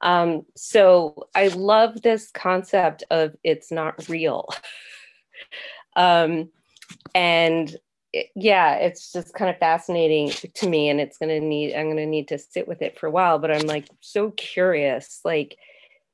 Um, 0.01 0.45
so 0.55 1.27
I 1.35 1.47
love 1.49 2.01
this 2.01 2.31
concept 2.31 3.03
of 3.11 3.35
it's 3.43 3.71
not 3.71 4.07
real. 4.09 4.49
um, 5.95 6.49
and 7.13 7.75
it, 8.13 8.27
yeah, 8.35 8.75
it's 8.75 9.11
just 9.13 9.33
kind 9.33 9.49
of 9.49 9.57
fascinating 9.57 10.29
to 10.29 10.67
me, 10.67 10.89
and 10.89 10.99
it's 10.99 11.17
gonna 11.17 11.39
need 11.39 11.73
I'm 11.75 11.89
gonna 11.89 12.05
need 12.05 12.27
to 12.29 12.37
sit 12.37 12.67
with 12.67 12.81
it 12.81 12.99
for 12.99 13.07
a 13.07 13.11
while. 13.11 13.39
But 13.39 13.51
I'm 13.51 13.67
like 13.67 13.87
so 14.01 14.31
curious, 14.31 15.21
like 15.23 15.57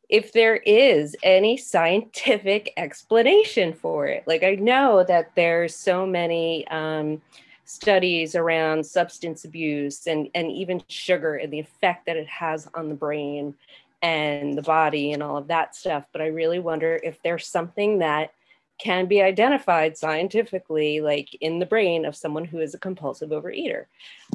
if 0.09 0.31
there 0.31 0.57
is 0.57 1.15
any 1.23 1.57
scientific 1.57 2.73
explanation 2.77 3.73
for 3.73 4.07
it. 4.07 4.23
Like 4.27 4.43
I 4.43 4.55
know 4.55 5.03
that 5.07 5.31
there's 5.35 5.75
so 5.75 6.05
many 6.05 6.67
um, 6.67 7.21
studies 7.67 8.33
around 8.33 8.85
substance 8.85 9.43
abuse 9.43 10.07
and, 10.07 10.29
and 10.33 10.49
even 10.49 10.81
sugar 10.87 11.35
and 11.35 11.51
the 11.51 11.59
effect 11.59 12.05
that 12.05 12.15
it 12.15 12.27
has 12.27 12.69
on 12.73 12.87
the 12.87 12.95
brain 12.95 13.53
and 14.01 14.57
the 14.57 14.61
body 14.61 15.11
and 15.11 15.21
all 15.21 15.35
of 15.35 15.49
that 15.49 15.75
stuff. 15.75 16.05
But 16.13 16.21
I 16.21 16.27
really 16.27 16.59
wonder 16.59 16.97
if 17.03 17.21
there's 17.21 17.45
something 17.45 17.99
that 17.99 18.31
can 18.77 19.05
be 19.05 19.21
identified 19.21 19.97
scientifically, 19.97 21.01
like 21.01 21.35
in 21.41 21.59
the 21.59 21.65
brain 21.65 22.05
of 22.05 22.15
someone 22.15 22.45
who 22.45 22.59
is 22.59 22.73
a 22.73 22.79
compulsive 22.79 23.31
overeater. 23.31 23.85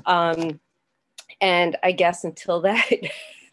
Um, 0.04 0.60
and 1.40 1.76
I 1.82 1.92
guess 1.92 2.24
until 2.24 2.60
that 2.62 2.90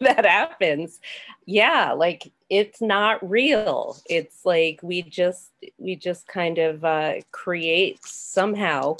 that 0.00 0.26
happens, 0.26 1.00
yeah, 1.46 1.92
like 1.92 2.30
it's 2.50 2.82
not 2.82 3.26
real. 3.28 3.96
It's 4.10 4.44
like 4.44 4.80
we 4.82 5.00
just 5.00 5.52
we 5.78 5.96
just 5.96 6.26
kind 6.26 6.58
of 6.58 6.84
uh, 6.84 7.14
create 7.30 8.04
somehow 8.04 8.96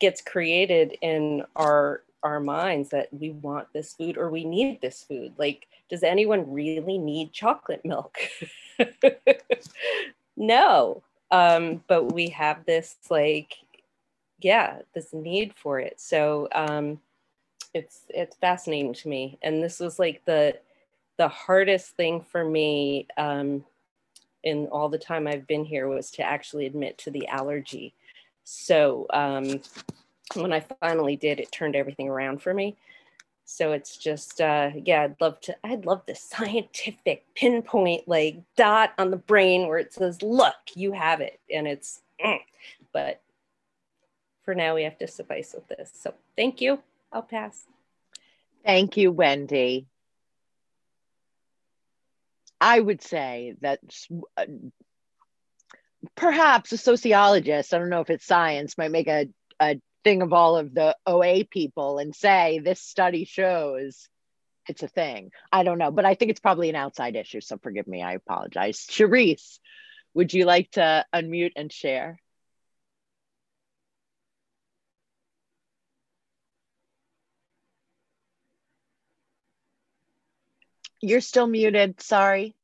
gets 0.00 0.20
created 0.22 0.96
in 1.00 1.44
our 1.54 2.02
our 2.22 2.40
minds 2.40 2.88
that 2.90 3.08
we 3.12 3.30
want 3.30 3.68
this 3.72 3.92
food 3.94 4.18
or 4.18 4.30
we 4.30 4.44
need 4.44 4.80
this 4.80 5.04
food. 5.04 5.32
Like 5.38 5.68
does 5.88 6.02
anyone 6.02 6.52
really 6.52 6.98
need 6.98 7.32
chocolate 7.32 7.84
milk? 7.84 8.18
No. 10.36 11.02
Um 11.30 11.82
but 11.88 12.12
we 12.12 12.28
have 12.28 12.66
this 12.66 12.96
like 13.08 13.56
yeah 14.40 14.80
this 14.94 15.14
need 15.14 15.54
for 15.56 15.80
it. 15.80 15.98
So 16.00 16.48
um 16.52 17.00
it's 17.72 18.02
it's 18.10 18.36
fascinating 18.36 18.92
to 18.94 19.08
me. 19.08 19.38
And 19.42 19.62
this 19.62 19.80
was 19.80 19.98
like 19.98 20.24
the 20.26 20.58
the 21.16 21.28
hardest 21.28 21.96
thing 21.96 22.20
for 22.20 22.44
me 22.44 23.06
um 23.16 23.64
in 24.44 24.66
all 24.66 24.88
the 24.88 24.98
time 24.98 25.26
i've 25.26 25.46
been 25.46 25.64
here 25.64 25.88
was 25.88 26.10
to 26.10 26.22
actually 26.22 26.66
admit 26.66 26.96
to 26.98 27.10
the 27.10 27.26
allergy 27.26 27.94
so 28.48 29.08
um, 29.12 29.60
when 30.34 30.52
I 30.52 30.60
finally 30.80 31.16
did, 31.16 31.40
it 31.40 31.50
turned 31.50 31.74
everything 31.74 32.08
around 32.08 32.40
for 32.40 32.54
me. 32.54 32.76
So 33.44 33.72
it's 33.72 33.96
just, 33.96 34.40
uh, 34.40 34.70
yeah, 34.84 35.02
I'd 35.02 35.20
love 35.20 35.40
to, 35.42 35.56
I'd 35.64 35.84
love 35.84 36.02
the 36.06 36.14
scientific 36.14 37.24
pinpoint 37.34 38.06
like 38.06 38.38
dot 38.56 38.92
on 38.98 39.10
the 39.10 39.16
brain 39.16 39.66
where 39.66 39.78
it 39.78 39.92
says, 39.92 40.22
look, 40.22 40.54
you 40.76 40.92
have 40.92 41.20
it. 41.20 41.40
And 41.52 41.66
it's, 41.66 42.02
mm. 42.24 42.38
but 42.92 43.20
for 44.44 44.54
now 44.54 44.76
we 44.76 44.84
have 44.84 44.98
to 44.98 45.08
suffice 45.08 45.52
with 45.52 45.66
this. 45.66 45.90
So 45.92 46.14
thank 46.36 46.60
you. 46.60 46.78
I'll 47.12 47.22
pass. 47.22 47.64
Thank 48.64 48.96
you, 48.96 49.10
Wendy. 49.10 49.88
I 52.60 52.78
would 52.78 53.02
say 53.02 53.56
that 53.60 53.80
uh, 54.36 54.46
perhaps 56.14 56.72
a 56.72 56.78
sociologist, 56.78 57.72
I 57.74 57.78
don't 57.78 57.90
know 57.90 58.00
if 58.00 58.10
it's 58.10 58.26
science, 58.26 58.78
might 58.78 58.90
make 58.90 59.08
a, 59.08 59.28
a 59.60 59.80
thing 60.04 60.22
of 60.22 60.32
all 60.32 60.56
of 60.56 60.74
the 60.74 60.96
OA 61.06 61.44
people 61.44 61.98
and 61.98 62.14
say 62.14 62.60
this 62.60 62.80
study 62.80 63.24
shows 63.24 64.08
it's 64.68 64.82
a 64.82 64.88
thing. 64.88 65.30
I 65.52 65.62
don't 65.62 65.78
know, 65.78 65.90
but 65.90 66.04
I 66.04 66.14
think 66.14 66.30
it's 66.30 66.40
probably 66.40 66.68
an 66.68 66.76
outside 66.76 67.16
issue. 67.16 67.40
So 67.40 67.58
forgive 67.58 67.86
me. 67.86 68.02
I 68.02 68.14
apologize. 68.14 68.86
Charisse, 68.90 69.58
would 70.14 70.32
you 70.32 70.44
like 70.44 70.70
to 70.72 71.04
unmute 71.14 71.52
and 71.56 71.72
share? 71.72 72.18
You're 81.00 81.20
still 81.20 81.46
muted. 81.46 82.00
Sorry. 82.00 82.56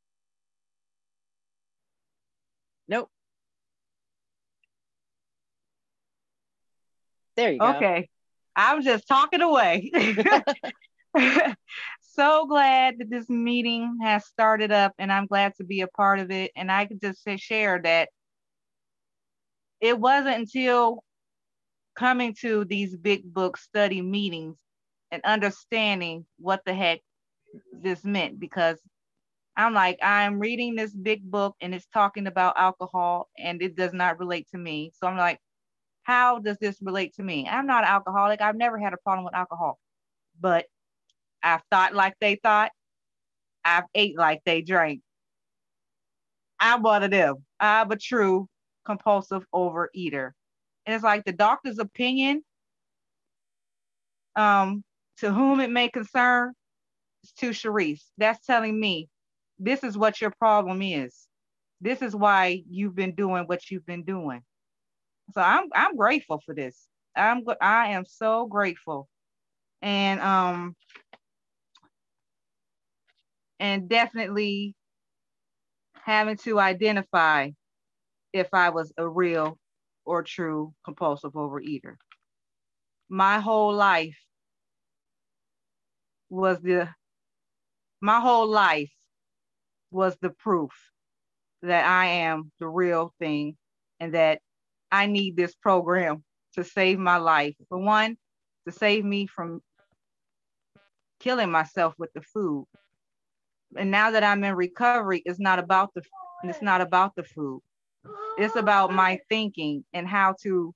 Nope. 2.88 3.10
There 7.36 7.52
you 7.52 7.60
go. 7.60 7.68
Okay. 7.70 8.08
I'm 8.54 8.82
just 8.82 9.08
talking 9.08 9.40
away. 9.40 9.90
so 12.00 12.46
glad 12.46 12.98
that 12.98 13.10
this 13.10 13.28
meeting 13.28 13.98
has 14.02 14.26
started 14.26 14.72
up 14.72 14.92
and 14.98 15.10
I'm 15.12 15.26
glad 15.26 15.54
to 15.56 15.64
be 15.64 15.80
a 15.80 15.88
part 15.88 16.18
of 16.18 16.30
it. 16.30 16.52
And 16.54 16.70
I 16.70 16.84
could 16.86 17.00
just 17.00 17.22
say, 17.22 17.36
share 17.36 17.80
that 17.82 18.10
it 19.80 19.98
wasn't 19.98 20.36
until 20.36 21.02
coming 21.96 22.34
to 22.40 22.64
these 22.64 22.96
big 22.96 23.32
book 23.32 23.56
study 23.56 24.00
meetings 24.00 24.56
and 25.10 25.22
understanding 25.24 26.24
what 26.38 26.60
the 26.64 26.74
heck 26.74 27.00
this 27.72 28.04
meant 28.04 28.38
because 28.38 28.78
I'm 29.56 29.74
like, 29.74 29.98
I'm 30.02 30.38
reading 30.38 30.74
this 30.74 30.94
big 30.94 31.30
book 31.30 31.56
and 31.60 31.74
it's 31.74 31.86
talking 31.92 32.26
about 32.26 32.56
alcohol 32.56 33.28
and 33.38 33.60
it 33.60 33.76
does 33.76 33.92
not 33.92 34.18
relate 34.18 34.48
to 34.52 34.58
me. 34.58 34.92
So 34.98 35.06
I'm 35.06 35.18
like, 35.18 35.38
how 36.02 36.38
does 36.38 36.58
this 36.58 36.76
relate 36.82 37.14
to 37.16 37.22
me? 37.22 37.48
I'm 37.48 37.66
not 37.66 37.84
alcoholic. 37.84 38.40
I've 38.40 38.56
never 38.56 38.78
had 38.78 38.92
a 38.92 38.98
problem 38.98 39.24
with 39.24 39.34
alcohol, 39.34 39.78
but 40.40 40.66
I've 41.42 41.62
thought 41.70 41.94
like 41.94 42.14
they 42.20 42.36
thought. 42.36 42.72
I've 43.64 43.84
ate 43.94 44.18
like 44.18 44.42
they 44.44 44.62
drank. 44.62 45.02
I'm 46.58 46.82
one 46.82 47.02
of 47.02 47.10
them. 47.10 47.44
I'm 47.60 47.90
a 47.90 47.96
true 47.96 48.48
compulsive 48.84 49.44
overeater. 49.54 50.32
And 50.84 50.94
it's 50.94 51.04
like 51.04 51.24
the 51.24 51.32
doctor's 51.32 51.78
opinion, 51.78 52.42
um, 54.34 54.82
to 55.18 55.32
whom 55.32 55.60
it 55.60 55.70
may 55.70 55.88
concern, 55.88 56.52
is 57.22 57.32
to 57.34 57.50
Charisse. 57.50 58.04
That's 58.18 58.44
telling 58.44 58.78
me 58.78 59.08
this 59.58 59.84
is 59.84 59.96
what 59.96 60.20
your 60.20 60.32
problem 60.38 60.82
is. 60.82 61.28
This 61.80 62.02
is 62.02 62.14
why 62.14 62.62
you've 62.68 62.94
been 62.94 63.14
doing 63.14 63.44
what 63.44 63.70
you've 63.70 63.86
been 63.86 64.04
doing. 64.04 64.42
So 65.34 65.40
I'm 65.40 65.68
I'm 65.74 65.96
grateful 65.96 66.40
for 66.44 66.54
this. 66.54 66.88
I'm 67.16 67.44
I 67.60 67.88
am 67.92 68.04
so 68.04 68.46
grateful. 68.46 69.08
And 69.82 70.20
um 70.20 70.76
and 73.60 73.88
definitely 73.88 74.74
having 75.94 76.36
to 76.38 76.58
identify 76.60 77.50
if 78.32 78.48
I 78.52 78.70
was 78.70 78.92
a 78.98 79.08
real 79.08 79.58
or 80.04 80.22
true 80.22 80.74
compulsive 80.84 81.32
overeater. 81.32 81.96
My 83.08 83.40
whole 83.40 83.74
life 83.74 84.18
was 86.30 86.60
the 86.62 86.88
my 88.00 88.20
whole 88.20 88.48
life 88.48 88.90
was 89.90 90.16
the 90.20 90.30
proof 90.30 90.72
that 91.62 91.84
I 91.84 92.06
am 92.06 92.52
the 92.60 92.68
real 92.68 93.14
thing 93.18 93.56
and 94.00 94.14
that 94.14 94.40
I 94.92 95.06
need 95.06 95.36
this 95.36 95.54
program 95.54 96.22
to 96.54 96.62
save 96.62 96.98
my 96.98 97.16
life. 97.16 97.56
For 97.68 97.78
one, 97.78 98.16
to 98.66 98.72
save 98.72 99.04
me 99.04 99.26
from 99.26 99.62
killing 101.18 101.50
myself 101.50 101.94
with 101.98 102.12
the 102.12 102.20
food. 102.20 102.66
And 103.76 103.90
now 103.90 104.10
that 104.10 104.22
I'm 104.22 104.44
in 104.44 104.54
recovery, 104.54 105.22
it's 105.24 105.40
not 105.40 105.58
about 105.58 105.94
the 105.94 106.02
it's 106.44 106.60
not 106.60 106.80
about 106.80 107.14
the 107.16 107.24
food. 107.24 107.62
It's 108.36 108.56
about 108.56 108.92
my 108.92 109.20
thinking 109.28 109.84
and 109.92 110.06
how 110.06 110.34
to 110.42 110.74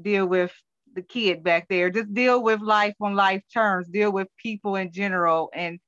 deal 0.00 0.26
with 0.26 0.52
the 0.94 1.02
kid 1.02 1.42
back 1.42 1.66
there. 1.68 1.90
Just 1.90 2.12
deal 2.12 2.42
with 2.42 2.60
life 2.60 2.94
on 3.00 3.14
life 3.14 3.42
terms, 3.52 3.88
deal 3.88 4.12
with 4.12 4.28
people 4.36 4.76
in 4.76 4.92
general 4.92 5.50
and 5.52 5.80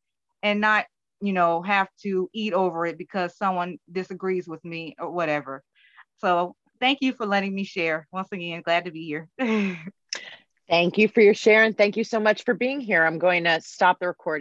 and 0.43 0.61
not, 0.61 0.87
you 1.21 1.33
know, 1.33 1.63
have 1.63 1.89
to 2.03 2.29
eat 2.33 2.53
over 2.53 2.87
it 2.87 2.99
because 2.99 3.37
someone 3.37 3.79
disagrees 3.91 4.49
with 4.49 4.65
me 4.65 4.97
or 4.99 5.11
whatever. 5.11 5.63
So 6.19 6.57
thank 6.81 6.99
you 7.01 7.13
for 7.13 7.27
letting 7.27 7.55
me 7.55 7.65
share. 7.65 8.07
Once 8.13 8.29
again, 8.33 8.63
glad 8.63 8.85
to 8.85 8.91
be 8.91 9.05
here. 9.05 9.29
thank 10.69 10.99
you 10.99 11.09
for 11.09 11.21
your 11.21 11.35
share 11.35 11.65
and 11.65 11.77
thank 11.77 11.97
you 11.97 12.05
so 12.05 12.21
much 12.21 12.45
for 12.45 12.55
being 12.55 12.81
here. 12.81 13.05
I'm 13.05 13.19
going 13.19 13.45
to 13.45 13.61
stop 13.61 13.99
the 13.99 14.07
recording. 14.07 14.29